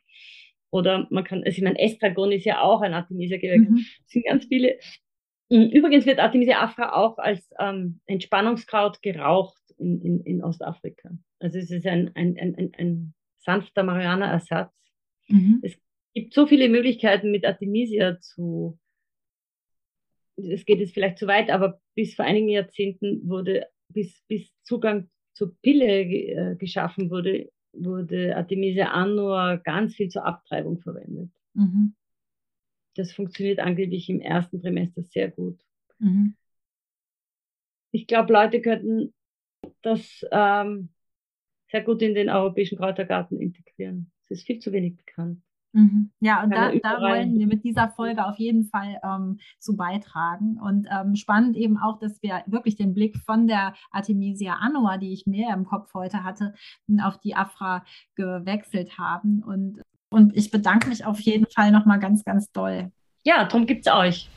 [0.70, 3.68] Oder man kann, also ich meine, Estragon ist ja auch ein Artemisia-Gewächs.
[3.68, 3.86] Mhm.
[4.06, 4.78] Es sind ganz viele.
[5.50, 11.10] Hm, übrigens wird Artemisia afra auch als ähm, Entspannungskraut geraucht in, in, in Ostafrika.
[11.40, 14.72] Also es ist ein, ein, ein, ein, ein sanfter Marihuana-Ersatz.
[15.28, 15.60] Mhm.
[15.62, 15.76] Es
[16.14, 18.78] gibt so viele Möglichkeiten mit Artemisia zu,
[20.36, 25.08] es geht jetzt vielleicht zu weit, aber bis vor einigen Jahrzehnten wurde bis, bis Zugang
[25.34, 31.30] zur Pille äh, geschaffen wurde, wurde Artemisia annua ganz viel zur Abtreibung verwendet.
[31.54, 31.94] Mhm.
[32.96, 35.60] Das funktioniert angeblich im ersten Trimester sehr gut.
[35.98, 36.34] Mhm.
[37.92, 39.14] Ich glaube, Leute könnten
[39.82, 40.90] das ähm,
[41.70, 44.10] sehr gut in den europäischen Kräutergarten integrieren.
[44.24, 45.42] Es ist viel zu wenig bekannt.
[45.72, 46.10] Mhm.
[46.20, 50.58] Ja, und da, da, wollen wir mit dieser Folge auf jeden Fall ähm, zu beitragen.
[50.60, 55.12] Und ähm, spannend eben auch, dass wir wirklich den Blick von der Artemisia annua, die
[55.12, 56.54] ich mehr im Kopf heute hatte,
[57.02, 57.84] auf die Afra
[58.16, 59.42] gewechselt haben.
[59.42, 62.90] Und, und ich bedanke mich auf jeden Fall nochmal ganz, ganz doll.
[63.24, 64.28] Ja, darum gibt es euch.